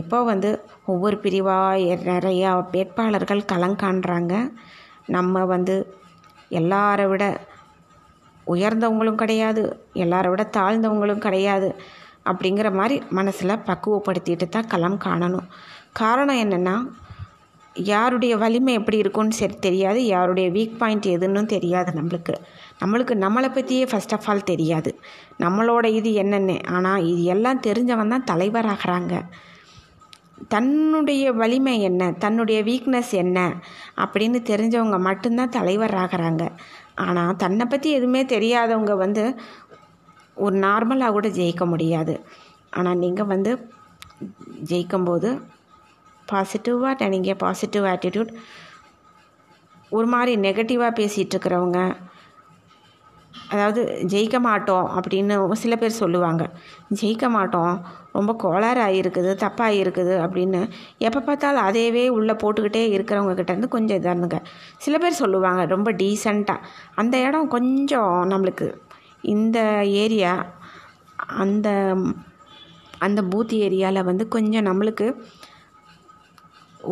[0.00, 0.50] இப்போ வந்து
[0.92, 4.34] ஒவ்வொரு பிரிவாக நிறையா வேட்பாளர்கள் களங்காண்றாங்க
[5.16, 5.76] நம்ம வந்து
[6.60, 7.24] எல்லாரை விட
[8.54, 9.62] உயர்ந்தவங்களும் கிடையாது
[10.04, 11.68] எல்லாரை விட தாழ்ந்தவங்களும் கிடையாது
[12.30, 15.48] அப்படிங்கிற மாதிரி மனசில் பக்குவப்படுத்திட்டு தான் களம் காணணும்.
[16.00, 16.76] காரணம் என்னென்னா
[17.76, 22.34] யாருடைய வலிமை எப்படி இருக்கும்னு சரி தெரியாது யாருடைய வீக் பாயிண்ட் எதுன்னு தெரியாது நம்மளுக்கு.
[22.84, 24.98] நம்மளுக்கு நம்மளை பற்றியே ஃபஸ்ட் ஆஃப் ஆல் தெரியாது.
[25.38, 26.56] நம்மளோட இது என்னென்ன.
[26.70, 29.22] ஆனால் இது எல்லாம் தெரிஞ்சவன் தான் தலைவராகிறாங்க
[30.48, 32.12] தன்னுடைய வலிமை என்ன?
[32.12, 33.54] தன்னுடைய வீக்னஸ் என்ன?
[33.96, 36.48] அப்படின்னு தெரிஞ்சவங்க மட்டும்தான் தலைவர் ஆகிறாங்க.
[36.94, 39.40] ஆனால் தன்னை பற்றி எதுவுமே தெரியாதவங்க வந்து
[40.34, 42.26] ஒரு நார்மலாக கூட ஜெயிக்க முடியாது.
[42.70, 43.70] ஆனால் நீங்கள் வந்து
[44.64, 45.40] ஜெயிக்கும்போது
[46.32, 48.32] பாசிட்டிவாக நினைங்க பாசிட்டிவ் ஆட்டிடியூட்
[49.90, 51.80] ஒரு மாதிரி நெகட்டிவாக பேசிகிட்ருக்கிறவங்க
[53.50, 53.80] அதாவது
[54.12, 56.42] ஜெயிக்க மாட்டோம் அப்படின்னு சில பேர் சொல்லுவாங்க.
[57.00, 57.74] ஜெயிக்க மாட்டோம்
[58.12, 60.60] ரொம்ப கோளாறாக இருக்குது தப்பாக இருக்குது அப்படின்னு
[60.98, 64.38] எப்போ பார்த்தாலும் அதையவே உள்ளே போட்டுக்கிட்டே இருக்கிறவங்க கிட்டேருந்து கொஞ்சம் இதானுங்க.
[64.76, 68.68] சில பேர் சொல்லுவாங்க ரொம்ப டீசெண்டாக அந்த இடம் கொஞ்சம் நம்மளுக்கு
[69.34, 69.58] இந்த
[70.04, 70.34] ஏரியா
[71.44, 71.68] அந்த
[72.98, 75.06] அந்த பூத் ஏரியாவில் வந்து கொஞ்சம் நம்மளுக்கு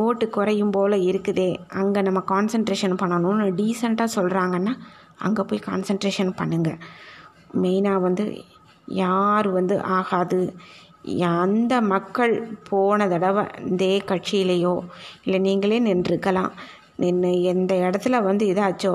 [0.03, 1.51] ஓட்டு குறையும் போல் இருக்குதே.
[1.81, 4.75] அங்கே நம்ம கான்சன்ட்ரேஷன் பண்ணணும்னு டீசெண்டாக சொல்கிறாங்கன்னா
[5.27, 6.81] அங்கே போய் கான்சன்ட்ரேஷன் பண்ணுங்கள்
[7.63, 8.25] மெயினாக வந்து
[9.03, 10.41] யார் வந்து ஆகாது.
[11.41, 12.35] அந்த மக்கள்
[12.71, 14.75] போன தடவை இதே கட்சியிலையோ
[15.25, 16.53] இல்லை நீங்களே நின்றுருக்கலாம்.
[17.03, 18.93] நின்று எந்த இடத்துல வந்து இதாச்சோ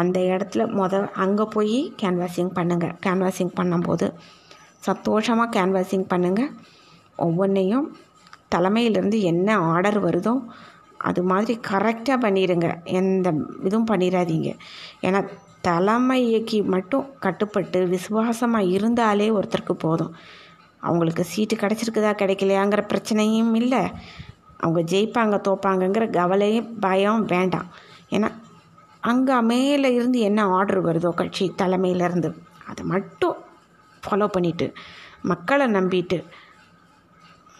[0.00, 4.06] அந்த இடத்துல முத அங்கே போய் கேன்வாசிங் பண்ணுங்கள் கேன்வாசிங் பண்ணும்போது
[4.88, 6.50] சந்தோஷமாக கேன்வாசிங் பண்ணுங்கள்
[7.18, 7.86] ஒவ்வொன்றையும்
[8.54, 10.34] தலைமையிலேருந்து என்ன ஆர்டர் வருதோ
[10.98, 13.32] அது மாதிரி கரெக்டாக பண்ணிடுங்க எந்த
[13.64, 14.50] இதுவும் பண்ணிடாதீங்க
[15.02, 15.20] ஏன்னா
[15.60, 20.12] தலைமைக்கு மட்டும் கட்டுப்பட்டு விசுவாசமாக இருந்தாலே ஒருத்தருக்கு போதும்.
[20.82, 23.82] அவங்களுக்கு சீட்டு கிடச்சிருக்குதா கிடைக்கலையாங்கிற பிரச்சனையும் இல்லை.
[24.56, 27.68] அவங்க ஜெயிப்பாங்க தோப்பாங்கங்கிற கவலையும் பயம் வேண்டாம்.
[28.10, 28.28] ஏன்னா
[29.00, 32.30] அங்கே மேலே இருந்து என்ன ஆர்டர் வருதோ கட்சி தலைமையிலேருந்து
[32.66, 33.36] அதை மட்டும்
[34.02, 34.66] ஃபாலோ பண்ணிவிட்டு
[35.22, 36.18] மக்களை நம்பிட்டு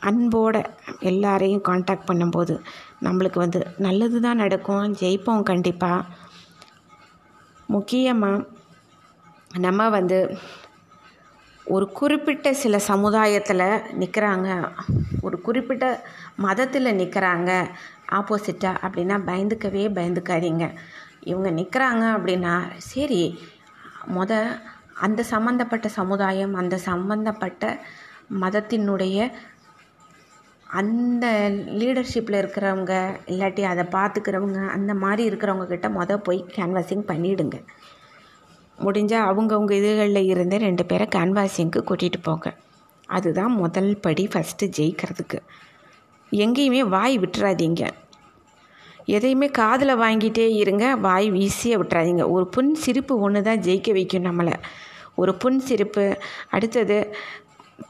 [0.03, 0.65] அன்போட
[1.01, 2.61] எல்லாரையும் காண்டாக்ட் பண்ணும்போது
[3.03, 6.07] நம்மளுக்கு வந்து நல்லது தான் நடக்கும் ஜெயிப்போம் கண்டிப்பாக
[7.67, 8.47] முக்கியமாக
[9.55, 10.39] நம்ம வந்து
[11.67, 14.73] ஒரு குறிப்பிட்ட சில சமுதாயத்தில் நிற்கிறாங்க
[15.21, 16.05] ஒரு குறிப்பிட்ட
[16.37, 17.67] மதத்தில் நிற்கிறாங்க
[18.11, 20.75] ஆப்போசிட்டாக அப்படின்னா பயந்துக்கவே பயந்துக்காதீங்க.
[21.21, 23.39] இவங்க நிற்கிறாங்க அப்படின்னா சரி
[24.15, 24.61] மொத
[24.95, 27.79] அந்த சம்மந்தப்பட்ட சமுதாயம் அந்த சம்மந்தப்பட்ட
[28.41, 29.31] மதத்தினுடைய
[30.69, 37.55] அந்த லீடர்ஷிப்பில் இருக்கிறவங்க இல்லாட்டி அதை பார்த்துக்கிறவங்க அந்த மாதிரி இருக்கிறவங்க கிட்ட மொதல் போய் கேன்வாசிங் பண்ணிவிடுங்க
[38.85, 42.55] முடிஞ்சால் அவங்கவுங்க இதுகளில் இருந்து ரெண்டு பேரை கேன்வாசிங்க்கு கூட்டிகிட்டு போங்க.
[43.07, 45.39] அதுதான் முதல் படி ஃபஸ்ட்டு ஜெயிக்கிறதுக்கு.
[46.33, 47.89] எங்கேயுமே வாய் விட்டுறாதீங்க.
[49.05, 52.31] எதையுமே காதில் வாங்கிட்டே இருங்க வாய் வீசியே விட்டுறாதீங்க.
[52.31, 54.53] ஒரு புன் சிரிப்பு ஒன்று தான் ஜெயிக்க வைக்கும் நம்மளை.
[55.15, 57.15] ஒரு புன் சிரிப்பு அடுத்தது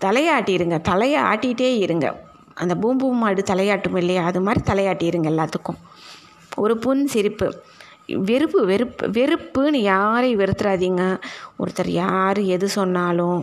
[0.05, 2.28] தலையாட்டிடுங்க தலையை ஆட்டிகிட்டே இருங்க.
[2.63, 4.23] அந்த பூம்பூ மாடு தலையாட்டும் இல்லையா?
[4.25, 5.81] அது மாதிரி தலையாட்டிடுங்க எல்லாத்துக்கும்.
[6.57, 7.49] ஒரு புன் சிரிப்பு.
[8.29, 11.03] வெறுப்பு வெறுப்பு வெறுப்புன்னு யாரையும் வெறுத்துறாதீங்க.
[11.59, 13.41] ஒருத்தர் யார் எது சொன்னாலும்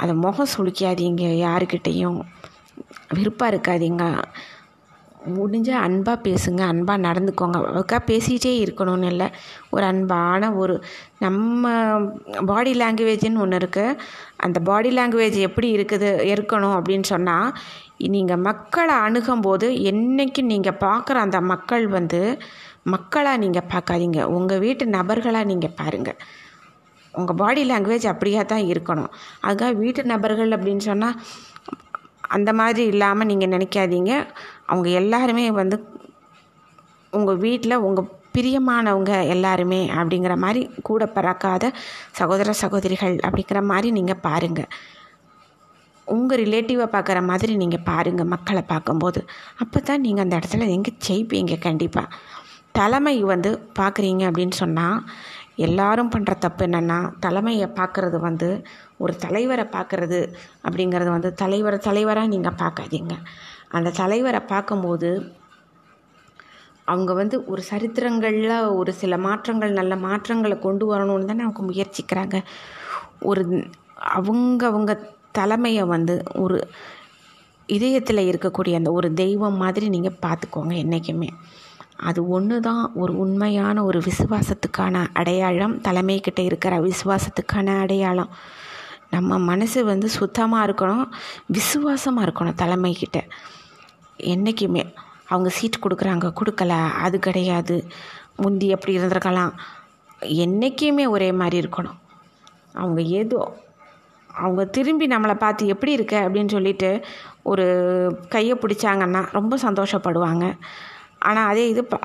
[0.00, 2.20] அதை முகம் சுளிக்காதீங்க யாருக்கிட்டேயும்.
[3.16, 4.04] வெறுப்பாக இருக்காதீங்க.
[5.36, 7.58] முடிஞ்சால் அன்பாக பேசுங்க அன்பாக நடந்துக்கோங்க.
[7.70, 9.28] அதுக்காக பேசிகிட்டே இருக்கணும்னு இல்லை.
[9.74, 10.74] ஒரு அன்பான ஒரு
[11.18, 11.72] நம்ம
[12.46, 13.98] பாடி லாங்குவேஜ்னு ஒன்று இருக்குது
[14.46, 17.50] அந்த பாடி லாங்குவேஜ் எப்படி இருக்குது இருக்கணும் அப்படின்னு சொன்னால்
[18.00, 22.20] நீங்கள் மக்களை அணுகும்போது என்றைக்கும் நீங்கள் பார்க்குற அந்த மக்கள் வந்து
[22.94, 24.20] மக்களாக நீங்கள் பார்க்காதீங்க.
[24.36, 26.18] உங்கள் வீட்டு நபர்களாக நீங்கள் பாருங்கள்
[27.14, 29.12] உங்கள் பாடி லாங்குவேஜ் அப்படியே தான் இருக்கணும்.
[29.46, 31.18] அதுக்காக வீட்டு நபர்கள் அப்படின்னு சொன்னால்
[32.36, 34.12] அந்த மாதிரி இல்லாமல் நீங்கள் நினைக்காதீங்க.
[34.70, 35.76] அவங்க எல்லாருமே வந்து
[37.12, 41.64] உங்கள் வீட்டில் உங்கள் பிரியமானவங்க எல்லாருமே அப்படிங்கிற மாதிரி கூட பிறக்காத
[42.18, 44.70] சகோதர சகோதரிகள் அப்படிங்கிற மாதிரி நீங்கள் பாருங்கள்
[46.06, 49.26] உங்கள் ரிலேட்டிவை பார்க்குற மாதிரி நீங்கள் பாருங்கள் மக்களை பார்க்கும்போது
[49.58, 52.08] அப்போ தான் நீங்கள் அந்த இடத்துல எங்கே ஜெயிப்பீங்க கண்டிப்பாக
[52.72, 55.02] தலைமை வந்து பார்க்குறீங்க அப்படின்னு சொன்னால்
[55.56, 58.64] எல்லாரும் பண்ணுற தப்பு என்னென்னா தலைமையை பார்க்குறது வந்து
[58.96, 60.32] ஒரு தலைவரை பார்க்குறது
[60.64, 63.14] அப்படிங்கிறது வந்து தலைவரை தலைவராக நீங்கள் பார்க்காதீங்க
[63.70, 65.32] அந்த தலைவரை பார்க்கும்போது
[66.86, 72.42] அவங்க வந்து ஒரு சரித்திரங்களில் ஒரு சில மாற்றங்கள் நல்ல மாற்றங்களை கொண்டு வரணும்னு தானே அவங்க முயற்சிக்கிறாங்க.
[73.22, 73.64] ஒரு
[73.96, 74.92] அவங்க அவங்க
[75.34, 76.58] தலைமையை வந்து ஒரு
[77.68, 81.28] இதயத்தில் இருக்கக்கூடிய அந்த ஒரு தெய்வம் மாதிரி நீங்கள் பார்த்துக்கோங்க என்றைக்குமே
[81.96, 85.74] அது ஒன்று தான் ஒரு உண்மையான ஒரு விசுவாசத்துக்கான அடையாளம்.
[85.82, 88.30] தலைமைக்கிட்ட இருக்கிற விசுவாசத்துக்கான அடையாளம்.
[89.10, 91.06] நம்ம மனசு வந்து சுத்தமாக இருக்கணும்.
[91.46, 93.18] விசுவாசமாக இருக்கணும் தலைமைக்கிட்ட
[94.16, 94.84] என்றைக்குமே
[95.28, 96.26] அவங்க சீட் கொடுக்குறாங்க.
[96.40, 96.72] கொடுக்கல.
[96.96, 97.76] அது கிடையாது.
[98.36, 99.54] முந்தி எப்படி இருந்திருக்கலாம்.
[100.42, 101.98] என்றைக்குமே ஒரே மாதிரி இருக்கணும்.
[102.74, 103.40] அவங்க ஏதோ
[104.34, 106.28] அவங்க திரும்பி நம்மளை பார்த்து எப்படி இருக்க?
[106.28, 107.04] அப்படின்னு சொல்லிட்டு
[107.42, 107.66] ஒரு
[108.28, 110.52] கையை பிடிச்சாங்கன்னா ரொம்ப சந்தோஷப்படுவாங்க.
[111.18, 111.98] ஆனால் அதே இது ப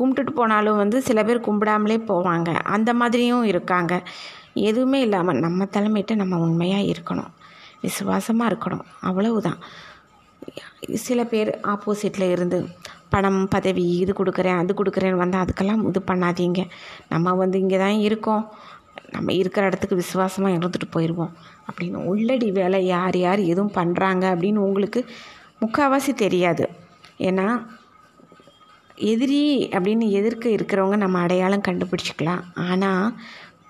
[0.00, 2.52] கும்பிட்டுட்டு போனாலும் வந்து சில பேர் கும்பிடாமலே போவாங்க.
[2.54, 4.02] அந்த மாதிரியும் இருக்காங்க.
[4.54, 7.30] எதுவுமே இல்லாமல் நம்ம தலைமையிட்ட நம்ம உண்மையாக இருக்கணும்.
[7.80, 8.84] விசுவாசமாக இருக்கணும்.
[9.00, 9.58] அவ்வளவுதான்.
[10.94, 12.68] சில பேர் ஆப்போசிட்டில் இருந்து
[13.10, 16.62] பணம் பதவி இது கொடுக்குறேன் அது கொடுக்குறேன்னு வந்தால் அதுக்கெல்லாம் இது பண்ணாதீங்க.
[17.08, 18.52] நம்ம வந்து இங்கே தான் இருக்கோம்.
[19.12, 21.32] நம்ம இருக்கிற இடத்துக்கு விசுவாசமாக இருந்துட்டு போயிடுவோம்
[21.68, 25.02] அப்படின்னு உள்ளடி வேலை யார் யார் எதுவும் பண்ணுறாங்க அப்படின்னு உங்களுக்கு
[25.62, 26.64] முக்கால்வாசி தெரியாது.
[27.28, 27.46] ஏன்னா
[29.12, 29.42] எதிரி
[29.76, 32.42] அப்படின்னு எதிர்க்க இருக்கிறவங்க நம்ம அடையாளம் கண்டுபிடிச்சிக்கலாம்.
[32.54, 33.14] ஆனால்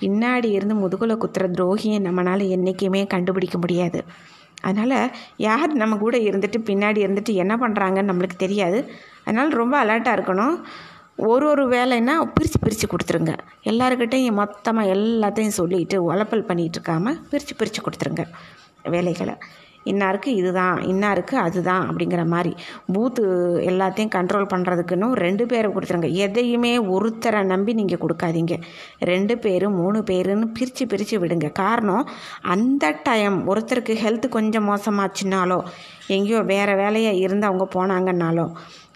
[0.02, 4.00] பின்னாடி இருந்து முதுகுல குத்துற துரோகியை நம்மளால் என்றைக்குமே கண்டுபிடிக்க முடியாது.
[4.62, 8.78] அதனால் யார் நம்ம கூட இருந்துட்டு பின்னாடி இருந்துட்டு என்ன பண்ணுறாங்கன்னு நம்மளுக்கு தெரியாது.
[9.24, 10.56] அதனால் ரொம்ப அலர்ட்டாக இருக்கணும்.
[11.26, 13.32] ஒரு ஒரு வேலைன்னா பிரித்து பிரித்து கொடுத்துருங்க.
[13.64, 18.24] எல்லாருக்கிட்டையும் மொத்தமாக எல்லாத்தையும் சொல்லிட்டு உழப்பல் பண்ணிகிட்டு இருக்காமல் பிரித்து பிரித்து கொடுத்துருங்க
[18.94, 19.34] வேலைகளை.
[19.84, 22.56] இன்னாருக்கு இதுதான் இன்னாருக்கு அதுதான் அப்படிங்கிற மாதிரி.
[22.92, 23.22] பூத்து
[23.70, 26.10] எல்லாத்தையும் கண்ட்ரோல் பண்ணுறதுக்குன்னு ரெண்டு பேரை கொடுத்துருங்க.
[26.26, 28.56] எதையுமே ஒருத்தரை நம்பி நீங்கள் கொடுக்காதீங்க.
[28.98, 31.52] ரெண்டு பேர் மூணு பேருன்னு பிரித்து பிரித்து விடுங்க.
[31.52, 32.08] காரணம்
[32.42, 35.60] அந்த டைம் ஒருத்தருக்கு ஹெல்த் கொஞ்சம் மோசமாச்சுனாலோ
[36.06, 38.46] எங்கேயோ வேறு வேலையாக இருந்து அவங்க போனாங்கன்னாலோ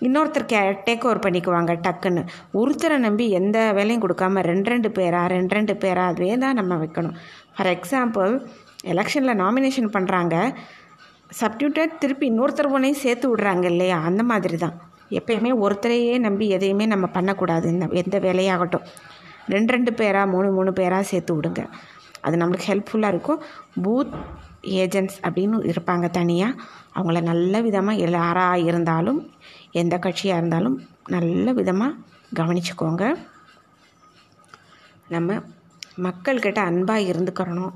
[0.07, 2.23] இன்னொருத்தர் கே டேக் ஓவர் பண்ணிக்குவாங்க டக்குன்னு.
[2.61, 7.17] ஒருத்தரை நம்பி எந்த வேலையும் கொடுக்காம ரெண்டு ரெண்டு பேரா ரெண்டு ரெண்டு பேரா அதுவே தான் நம்ம வைக்கணும்.
[7.57, 8.33] ஃபார் எக்ஸாம்பிள்
[8.93, 10.37] எலெக்ஷனில் நாமினேஷன் பண்ணுறாங்க
[11.41, 13.99] சப்டியூட்டட் திருப்பி இன்னொருத்தர் ஒன்றையும் சேர்த்து விட்றாங்க இல்லையா?
[14.09, 14.75] அந்த மாதிரி தான்.
[15.19, 17.67] எப்பயுமே ஒருத்தரையே நம்பி எதையுமே நம்ம பண்ணக்கூடாது.
[17.69, 18.85] இந்த எந்த வேலையாகட்டும்.
[19.49, 21.63] ரெண்டு ரெண்டு பேராக மூணு மூணு பேராக சேர்த்து விடுங்க.
[22.21, 23.41] அது நம்மளுக்கு ஹெல்ப்ஃபுல்லாக இருக்கும்.
[23.85, 24.13] பூத்
[24.83, 26.59] ஏஜென்ட்ஸ் அப்படின்னு இருப்பாங்க தனியாக
[26.95, 29.21] அவங்கள நல்ல விதமாக யாராக இருந்தாலும்
[29.73, 30.77] எந்த கட்சியாக இருந்தாலும்
[31.09, 31.99] நல்ல விதமாக
[32.35, 33.05] கவனிச்சுக்கோங்க.
[35.09, 35.39] நம்ம
[35.97, 37.73] மக்கள்கிட்ட அன்பாக இருந்துக்கிறணும்.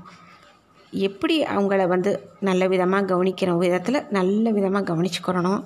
[0.91, 5.61] எப்படி அவங்கள வந்து நல்ல விதமாக கவனிக்கிற விதத்தில் நல்ல விதமாக கவனிச்சுக்கிறணும்.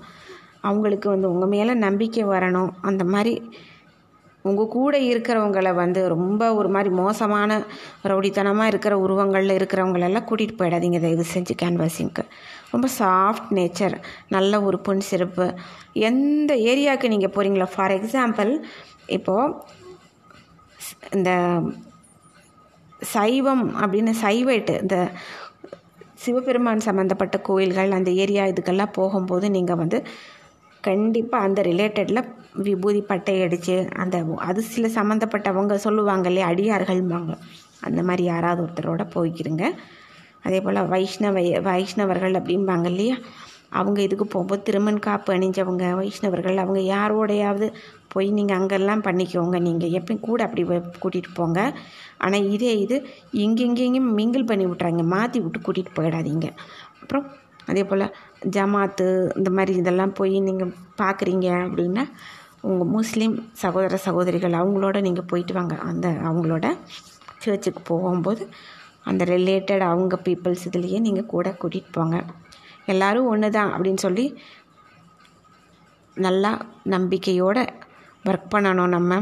[0.61, 2.71] அவங்களுக்கு வந்து உங்கள் மேலே நம்பிக்கை வரணும்.
[2.81, 3.33] அந்த மாதிரி
[4.43, 7.57] உங்கள் கூட இருக்கிறவங்களை வந்து ரொம்ப ஒரு மாதிரி மோசமான
[8.11, 10.99] ரவுடித்தனமாக இருக்கிற உருவங்களில் இருக்கிறவங்களெல்லாம் கூட்டிகிட்டு போயிடாதீங்க.
[11.05, 12.23] தயவு செஞ்சு கேன்வாசிங்க்கு
[12.71, 13.95] ரொம்ப சாஃப்ட் நேச்சர்
[14.29, 15.47] நல்ல ஒரு பொன் சிறப்பு.
[16.09, 18.51] எந்த ஏரியாவுக்கு நீங்கள் போகிறீங்களோ ஃபார் எக்ஸாம்பிள்
[19.17, 19.53] இப்போது
[21.11, 21.31] இந்த
[23.13, 24.97] சைவம் அப்படின்னு சைவைட்டு இந்த
[26.23, 29.99] சிவபெருமான் சம்மந்தப்பட்ட கோயில்கள் அந்த ஏரியா இதுக்கெல்லாம் போகும்போது நீங்கள் வந்து
[30.83, 32.21] கண்டிப்பாக அந்த ரிலேட்டடில்
[32.55, 37.33] விபூதி பட்டை அடித்து அந்த அது சில சம்மந்தப்பட்டவங்க சொல்லுவாங்க இல்லையா அடியார்கள்பாங்க
[37.81, 39.65] அந்த மாதிரி யாராவது ஒருத்தரோட போய்க்கிருங்க
[40.45, 41.39] அதே போல் வைஷ்ணவ
[41.69, 43.17] வைஷ்ணவர்கள் அப்படிம்பாங்க இல்லையா
[43.79, 47.67] அவங்க இதுக்கு போகும்போது திருமண் காப்பு அணிஞ்சவங்க வைஷ்ணவர்கள் அவங்க யாரோடையாவது
[48.13, 49.57] போய் நீங்கள் அங்கெல்லாம் பண்ணிக்கோங்க.
[49.59, 50.63] நீங்கள் எப்பயும் கூட அப்படி
[51.03, 51.59] கூட்டிகிட்டு போங்க.
[52.17, 52.95] ஆனால் இதே இது
[53.43, 56.47] இங்கெங்கேயும் மிங்கிள் பண்ணி விட்றாங்க மாற்றி விட்டு கூட்டிகிட்டு போயிடாதீங்க.
[57.01, 57.25] அப்புறம்
[57.69, 58.05] அதே போல்
[58.55, 59.07] ஜமாத்து
[59.39, 62.03] இந்த மாதிரி இதெல்லாம் போய் நீங்கள் பார்க்குறீங்க அப்படின்னா
[62.69, 65.75] உங்கள் முஸ்லீம் சகோதர சகோதரிகள் அவங்களோட நீங்கள் போயிட்டு வாங்க.
[65.89, 66.65] அந்த அவங்களோட
[67.43, 68.43] சர்ச்சுக்கு போகும்போது
[69.09, 72.17] அந்த ரிலேட்டட் அவங்க பீப்புள்ஸ் இதுலேயே நீங்கள் கூட கூட்டிகிட்டு போங்க.
[72.85, 74.25] எல்லோரும் ஒன்று தான் அப்படின்னு சொல்லி
[76.25, 76.51] நல்லா
[76.93, 77.63] நம்பிக்கையோடு
[78.29, 79.21] ஒர்க் பண்ணணும் நம்ம.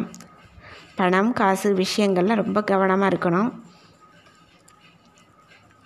[0.99, 3.49] பணம் காசு விஷயங்கள்லாம் ரொம்ப கவனமாக இருக்கணும்.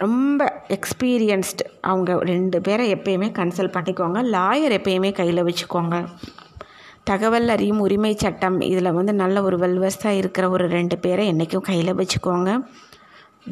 [0.04, 0.44] ரொம்ப
[0.76, 4.22] எக்ஸ்பீரியன்ஸ்டு அவங்க ரெண்டு பேரை எப்பயுமே கன்சல்ட் பண்ணிக்கோங்க.
[4.36, 5.98] லாயர் எப்பயுமே கையில் வச்சுக்கோங்க.
[7.10, 8.58] தகவல் அறியும் உரிமை சட்டம்.
[8.70, 12.52] இதில் வந்து நல்ல ஒரு வெல்வஸ்தாக இருக்கிற ஒரு ரெண்டு பேரை என்றைக்கும் கையில் வச்சுக்கோங்க.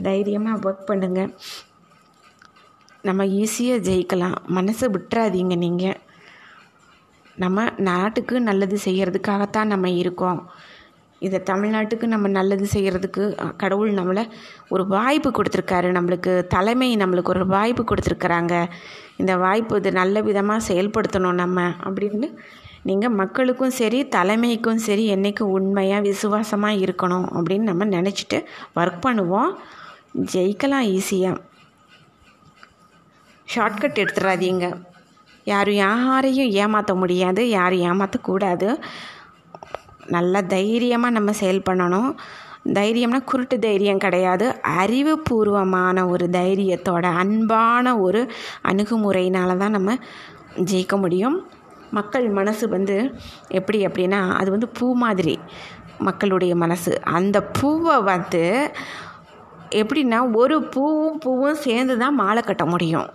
[0.08, 1.32] தைரியமாக ஒர்க் பண்ணுங்கள்
[3.08, 4.38] நம்ம ஈஸியாக ஜெயிக்கலாம்.
[4.58, 5.99] மனசை விட்டுறாதீங்க நீங்கள்
[7.43, 10.41] நம்ம நாட்டுக்கு நல்லது செய்கிறதுக்காகத்தான் நம்ம இருக்கோம்.
[11.28, 13.24] இதை தமிழ்நாட்டுக்கு நம்ம நல்லது செய்கிறதுக்கு
[13.62, 14.24] கடவுள் நம்மளை
[14.74, 15.89] ஒரு வாய்ப்பு கொடுத்துருக்காரு.
[15.97, 18.54] நம்மளுக்கு தலைமை நம்மளுக்கு ஒரு வாய்ப்பு கொடுத்துருக்குறாங்க.
[19.22, 22.30] இந்த வாய்ப்பு இது நல்ல விதமாக செயல்படுத்தணும் நம்ம அப்படின்னு
[22.90, 28.40] நீங்கள் மக்களுக்கும் சரி தலைமைக்கும் சரி என்றைக்கு உண்மையாக விசுவாசமாக இருக்கணும் அப்படின்னு நம்ம நினச்சிட்டு
[28.80, 29.52] ஒர்க் பண்ணுவோம்.
[30.34, 31.38] ஜெயிக்கலாம் ஈஸியாக
[33.48, 34.66] ஷார்ட்கட் எடுத்துடாதீங்க
[35.52, 38.68] யாரும் யாரையும் ஏமாற்ற முடியாது யாரும் ஏமாற்றக்கூடாது
[40.16, 42.10] நல்லா தைரியமாக நம்ம செயல் பண்ணணும்.
[42.78, 44.46] தைரியம்னா குருட்டு தைரியம் கிடையாது.
[44.82, 48.22] அறிவுபூர்வமான ஒரு தைரியத்தோட அன்பான ஒரு
[48.72, 49.96] அணுகுமுறையினால தான் நம்ம
[50.72, 51.38] ஜெயிக்க முடியும்.
[51.98, 52.96] மக்கள் மனசு வந்து
[53.60, 55.36] எப்படி அப்படின்னா அது வந்து பூ மாதிரி
[56.08, 56.92] மக்களுடைய மனசு.
[57.18, 58.44] அந்த பூவை வந்து
[59.82, 63.10] எப்படின்னா ஒரு பூவும் பூவும் சேர்ந்து தான் மாலை கட்ட முடியும்.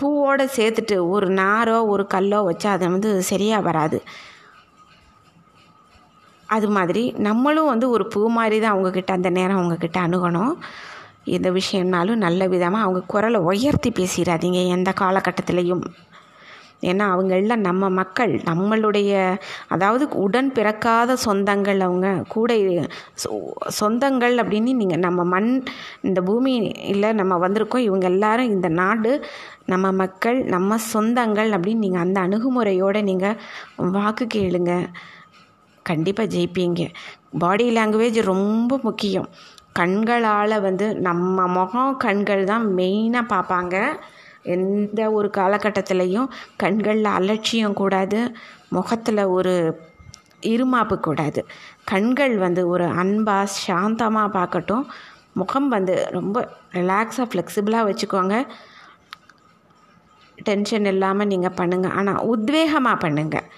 [0.00, 3.98] பூவோடு சேர்த்துட்டு ஒரு நாரோ ஒரு கல்லோ வச்சா அது வந்து சரியாக வராது.
[6.56, 10.54] அது மாதிரி நம்மளும் வந்து ஒரு பூ மாதிரி தான் அவங்கக்கிட்ட அந்த நேரம் அவங்கக்கிட்ட அணுகணும்.
[11.36, 15.84] எந்த விஷயம்னாலும் நல்ல விதமாக அவங்க குரலை உயர்த்தி பேசிடாதீங்க எந்த காலகட்டத்திலையும்.
[16.88, 19.12] ஏன்னா அவங்க எல்லாம் நம்ம மக்கள் நம்மளுடைய
[19.74, 22.50] அதாவது உடன் பிறக்காத சொந்தங்கள் அவங்க கூட
[23.80, 25.50] சொந்தங்கள் அப்படின்னு நீங்கள் நம்ம மண்
[26.08, 29.12] இந்த பூமியில் நம்ம வந்திருக்கோம் இவங்க எல்லாரும் இந்த நாடு
[29.72, 33.38] நம்ம மக்கள் நம்ம சொந்தங்கள் அப்படின்னு நீங்கள் அந்த அணுகுமுறையோடு நீங்கள்
[33.96, 34.72] வாக்கு கேளுங்க.
[35.86, 36.82] கண்டிப்பாக ஜெயிப்பீங்க.
[37.42, 39.28] பாடி லாங்குவேஜ் ரொம்ப முக்கியம்.
[39.78, 43.76] கண்களால் வந்து நம்ம முகம் கண்கள் தான் மெயினாக பார்ப்பாங்க.
[44.42, 48.20] எந்த ஒரு காலகட்டத்திலையும் கண்களில் அலட்சியம் கூடாது
[48.76, 49.54] முகத்தில் ஒரு
[50.52, 51.40] இருமாப்பு கூடாது.
[51.84, 54.84] கண்கள் வந்து ஒரு அன்பாக சாந்தமாக பார்க்கட்டும்.
[55.40, 56.36] முகம் வந்து ரொம்ப
[56.78, 58.36] ரிலாக்ஸாக ஃப்ளெக்சிபிளாக வச்சுக்கோங்க.
[60.48, 63.48] டென்ஷன் இல்லாமல் நீங்கள் பண்ணுங்கள் ஆனால் உத்வேகமாக பண்ணுங்கள்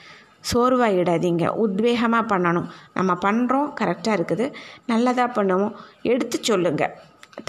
[0.51, 2.69] சோர்வாயிடாதீங்க உத்வேகமாக பண்ணணும்.
[2.95, 4.47] நம்ம பண்ணுறோம் கரெக்டாக இருக்குது.
[4.87, 5.75] நல்லதாக பண்ணுவோம்.
[6.03, 6.95] எடுத்து சொல்லுங்கள்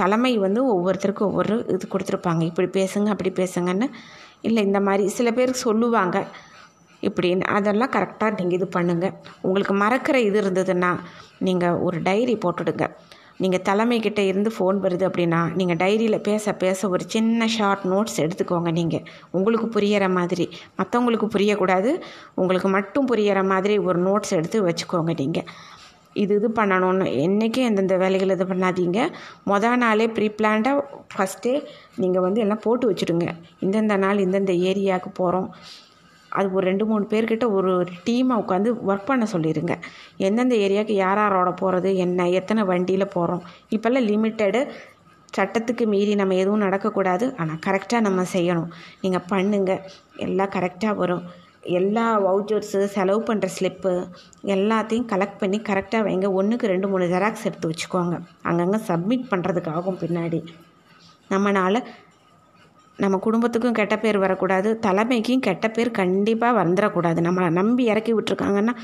[0.01, 2.41] தலைமை வந்து ஒவ்வொருத்தருக்கும் ஒவ்வொரு இது கொடுத்துருப்பாங்க.
[2.51, 3.87] இப்படி பேசுங்க அப்படி பேசுங்கன்னு.
[4.47, 6.17] இல்லை இந்த மாதிரி சில பேர் சொல்லுவாங்க.
[7.07, 7.45] இப்படின்னு.
[7.57, 10.91] அதெல்லாம் கரெக்டாக நீங்கள் இது பண்ணுங்கள் உங்களுக்கு மறக்கிற இது இருந்ததுன்னா
[11.47, 12.87] நீங்கள் ஒரு டைரி போட்டுடுங்க.
[13.43, 18.71] நீங்கள் தலைமைக்கிட்ட இருந்து ஃபோன் வருது அப்படின்னா நீங்கள் டைரியில் பேச பேச ஒரு சின்ன ஷார்ட் நோட்ஸ் எடுத்துக்கோங்க
[18.79, 19.05] நீங்கள்
[19.37, 20.45] உங்களுக்கு புரியிற மாதிரி.
[20.79, 21.91] மற்றவங்களுக்கு புரியக்கூடாது.
[22.41, 25.47] உங்களுக்கு மட்டும் புரியிற மாதிரி ஒரு நோட்ஸ் எடுத்து வச்சுக்கோங்க நீங்கள்
[26.21, 28.99] இது இது பண்ணணும்னு என்றைக்கும் எந்தெந்த வேலைகள் இது பண்ணாதீங்க.
[29.51, 30.83] மொதல் நாளே ப்ரீ பிளான்டாக
[31.13, 31.55] ஃபஸ்ட்டே
[32.03, 33.27] நீங்கள் வந்து எல்லாம் போட்டு வச்சுடுங்க.
[33.65, 35.49] இந்தந்த நாள் இந்தந்த ஏரியாவுக்கு போகிறோம்
[36.37, 37.71] அது ஒரு ரெண்டு மூணு பேர்கிட்ட ஒரு
[38.05, 39.73] டீமை உட்காந்து ஒர்க் பண்ண சொல்லிடுங்க
[40.27, 43.43] எந்தெந்த ஏரியாவுக்கு யார் யாரோட போகிறது என்ன எத்தனை வண்டியில் போகிறோம்
[43.75, 44.61] இப்போல்லாம் லிமிட்டடு
[45.37, 47.25] சட்டத்துக்கு மீறி நம்ம எதுவும் நடக்கக்கூடாது.
[47.41, 48.67] ஆனால் கரெக்டாக நம்ம செய்யணும்.
[49.03, 49.81] நீங்கள் பண்ணுங்கள்
[50.25, 51.23] எல்லாம் கரெக்டாக வரும்.
[51.79, 53.91] எல்லா வவுச்சர்ஸு செலவு பண்ணுற ஸ்லிப்பு
[54.55, 56.27] எல்லாத்தையும் கலெக்ட் பண்ணி கரெக்டாக வைங்க.
[56.39, 58.17] ஒன்றுக்கு ரெண்டு மூணு ஜெராக்ஸ் எடுத்து வச்சுக்கோங்க.
[58.49, 60.41] அங்கங்கே சப்மிட் பண்ணுறதுக்காகும் பின்னாடி.
[61.31, 61.79] நம்மளால்
[62.99, 64.69] நம்ம குடும்பத்துக்கும் கெட்ட பேர் வரக்கூடாது.
[64.85, 68.75] தலைமைக்கும் கெட்ட பேர் கண்டிப்பாக வந்துடக்கூடாது நம்மளை நம்பி இறக்கி விட்ருக்காங்கன்னா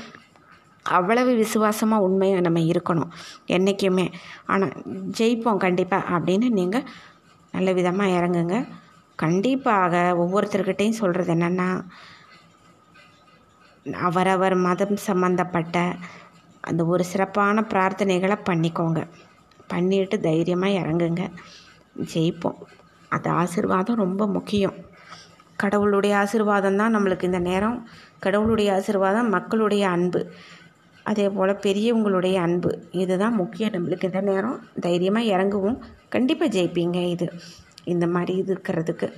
[0.86, 3.10] அவ்வளவு விசுவாசமாக உண்மையாக நம்ம இருக்கணும்
[3.46, 4.06] என்றைக்குமே
[4.46, 4.72] ஆனால்
[5.18, 6.86] ஜெயிப்போம் கண்டிப்பாக அப்படின்னு நீங்கள்
[7.54, 8.56] நல்ல விதமாக இறங்குங்க.
[9.18, 11.68] கண்டிப்பாக ஒவ்வொருத்தர்கிட்டையும் சொல்கிறது என்னென்னா
[13.84, 15.94] அவரவர் மதம் சம்மந்தப்பட்ட
[16.60, 19.08] அந்த ஒரு சிறப்பான பிரார்த்தனைகளை பண்ணிக்கோங்க.
[19.66, 21.30] பண்ணிட்டு தைரியமாக இறங்குங்க.
[22.14, 22.58] ஜெயிப்போம்.
[23.08, 24.74] அது ஆசிர்வாதம் ரொம்ப முக்கியம்.
[25.56, 27.88] கடவுளுடைய ஆசிர்வாதம் தான் நம்மளுக்கு இந்த நேரம்.
[28.18, 30.32] கடவுளுடைய ஆசிர்வாதம் மக்களுடைய அன்பு.
[31.02, 32.88] அதே போல் பெரியவங்களுடைய அன்பு.
[32.90, 34.60] இதுதான் முக்கியம் நம்மளுக்கு இந்த நேரம்.
[34.80, 35.78] தைரியமாக இறங்குவோம்.
[36.08, 37.32] கண்டிப்பாக ஜெயிப்பீங்க இது.
[37.84, 39.12] இந்த மாதிரி இது இருக்கிறதுக்கு.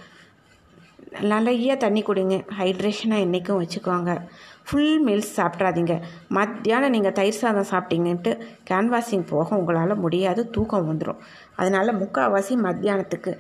[1.21, 2.47] நிறைய தண்ணி குடிங்க.
[2.59, 4.27] ஹைட்ரேஷனாக என்றைக்கும் வச்சுக்கோங்க.
[4.67, 5.95] ஃபுல் மீல்ஸ் சாப்பிட்றாதீங்க
[6.29, 8.33] மத்தியானம் நீங்கள் தயிர் சாதம் சாப்பிட்டீங்கன்ட்டு
[8.71, 11.23] கேன்வாசிங் போக உங்களால் முடியாது தூக்கம் வந்துடும்
[11.57, 13.33] அதனால் முக்கால்வாசி மத்தியானத்துக்கு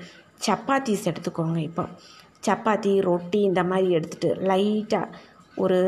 [0.46, 1.84] சப்பாத்திஸ் எடுத்துக்கோங்க இப்போ.
[2.46, 5.14] சப்பாத்தி ரொட்டி இந்த மாதிரி எடுத்துகிட்டு லைட்டாக
[5.56, 5.78] ஒரு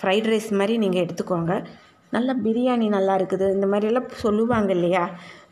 [0.00, 1.54] ஃப்ரைட் ரைஸ் மாதிரி நீங்கள் எடுத்துக்கோங்க.
[2.10, 3.46] நல்ல பிரியாணி நல்லா இருக்குது.
[3.52, 5.04] இந்த மாதிரியெல்லாம் சொல்லுவாங்க இல்லையா?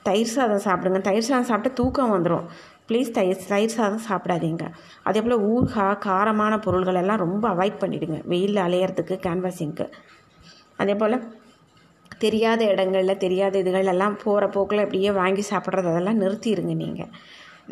[0.02, 1.00] தயிர் சாதம் சாப்பிடுங்க.
[1.00, 2.46] தயிர் சாதம் சாப்பிட்டா தூக்கம் வந்துடும்
[2.88, 4.64] ப்ளீஸ் தயிர் தயிர் சாதம் சாப்பிடாதீங்க.
[5.08, 9.86] அதே போல் ஊறுகாய் காரமான பொருள்கள் எல்லாம் ரொம்ப அவாய்ட் பண்ணிவிடுங்க வெயிலில் அலையிறதுக்கு கேன்வாசிங்க்கு
[10.82, 11.18] அதே போல்
[12.24, 17.10] தெரியாத இடங்களில் தெரியாத இதுகளெல்லாம் போகிற போக்கில் அப்படியே வாங்கி சாப்பிட்றது அதெல்லாம் நிறுத்திடுங்க நீங்கள்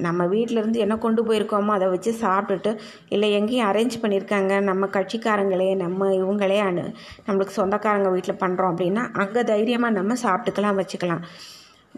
[0.05, 2.71] நம்ம வீட்டிலேருந்து என்ன கொண்டு போயிருக்கோமோ அதை வச்சு சாப்பிட்டுட்டு
[3.15, 6.85] இல்லை எங்கேயும் அரேஞ்ச் பண்ணியிருக்காங்க நம்ம கட்சிக்காரங்களே நம்ம இவங்களே அனு
[7.27, 11.23] நம்மளுக்கு சொந்தக்காரங்க வீட்டில் பண்ணுறோம் அப்படின்னா அங்கே தைரியமாக நம்ம சாப்பிட்டுக்கலாம் வச்சுக்கலாம்.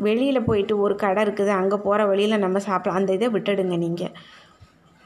[0.07, 3.01] வெளியில் போயிட்டு ஒரு கடை இருக்குது அங்கே போகிற வழியில் நம்ம சாப்பிடலாம்.
[3.01, 4.15] அந்த இதை விட்டுடுங்க நீங்கள்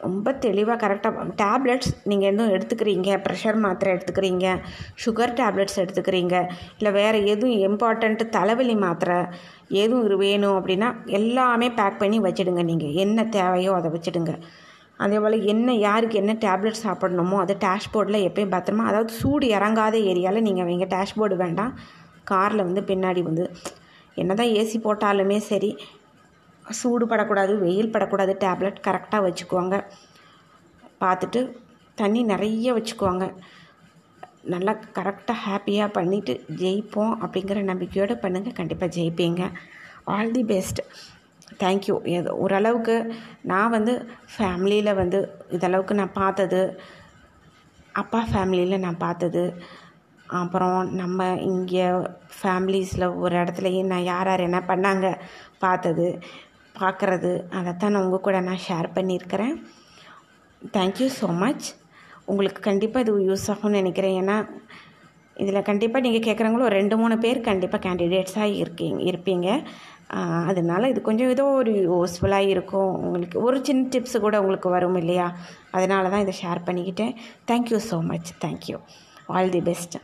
[0.07, 3.11] ரொம்ப தெளிவாக கரெக்டாக டேப்லெட்ஸ் நீங்கள் எதுவும் எடுத்துக்கிறீங்க?
[3.25, 4.47] ப்ரெஷர் மாத்திரை எடுத்துக்கிறீங்க?
[5.03, 6.37] சுகர் டேப்லெட்ஸ் எடுத்துக்கிறீங்க?
[6.79, 9.19] இல்லை வேறு எதுவும் இம்பார்ட்டண்ட்டு தலைவலி மாத்திரை
[9.83, 10.89] எதுவும் வேணும் அப்படின்னா
[11.19, 14.35] எல்லாமே பேக் பண்ணி வச்சுடுங்க நீங்கள் என்ன தேவையோ அதை வச்சுடுங்க.
[15.05, 20.47] அதே போல் என்ன யாருக்கு என்ன டேப்லெட் சாப்பிடணுமோ அதை டேஷ்போர்டில் எப்பயும் பத்திரமா அதாவது சூடு இறங்காத ஏரியாவில்
[20.49, 21.73] நீங்கள் வைங்க டேஷ்போர்டு வேண்டாம்.
[22.33, 23.47] காரில் வந்து பின்னாடி வந்து
[24.17, 25.71] என்ன தான் ஏசி போட்டாலுமே சரி
[26.65, 29.77] சூடு படக்கூடாது வெயில் படக்கூடாது டேப்லெட் கரெக்டாக வச்சுக்குவாங்க.
[31.03, 31.41] பார்த்துட்டு
[32.01, 33.25] தண்ணி நிறைய வச்சுக்குவாங்க.
[34.53, 39.43] நல்லா கரெக்டாக ஹாப்பியாக பண்ணிவிட்டு ஜெயிப்போம் அப்படிங்கிற நம்பிக்கையோடு பண்ணுங்கள் கண்டிப்பாக ஜெயிப்பீங்க.
[40.15, 40.81] All the best
[41.61, 42.97] thank you எது ஓரளவுக்கு
[43.51, 43.95] நான் வந்து
[44.35, 45.19] ஃபேமிலியில் வந்து
[45.57, 46.61] இதளவுக்கு நான் பார்த்தது
[48.03, 49.43] அப்பா ஃபேமிலியில் நான் பார்த்தது
[50.29, 51.87] அப்புறம் நம்ம இங்கே
[52.39, 55.07] ஃபேமிலிஸில் ஒரு இடத்துல நான் யார் யார் என்ன பண்ணாங்க
[55.65, 56.07] பார்த்தது
[56.81, 59.55] பார்க்குறது அதைத்தான் நான் உங்கள் கூட நான் ஷேர் பண்ணியிருக்கிறேன்.
[60.77, 61.67] தேங்க்யூ ஸோ மச்
[62.31, 64.17] உங்களுக்கு கண்டிப்பாக இது யூஸ் ஆகும்னு நினைக்கிறேன்.
[64.21, 64.37] ஏன்னா
[65.37, 69.49] இதில் கண்டிப்பாக நீங்கள் கேட்குறவங்களும் ஒரு ரெண்டு மூணு பேர் கண்டிப்பாக கேண்டிடேட்ஸாக இருக்கீங்க இருப்பீங்க.
[70.51, 72.91] அதனால் இது கொஞ்சம் ஏதோ ஒரு யூஸ்ஃபுல்லாக இருக்கும்.
[73.05, 75.29] உங்களுக்கு ஒரு சின்ன டிப்ஸு கூட உங்களுக்கு வரும் இல்லையா?
[75.77, 77.15] அதனால தான் இதை ஷேர் பண்ணிக்கிட்டேன்.
[77.51, 78.79] Thank you so much thank you
[79.35, 80.01] all the best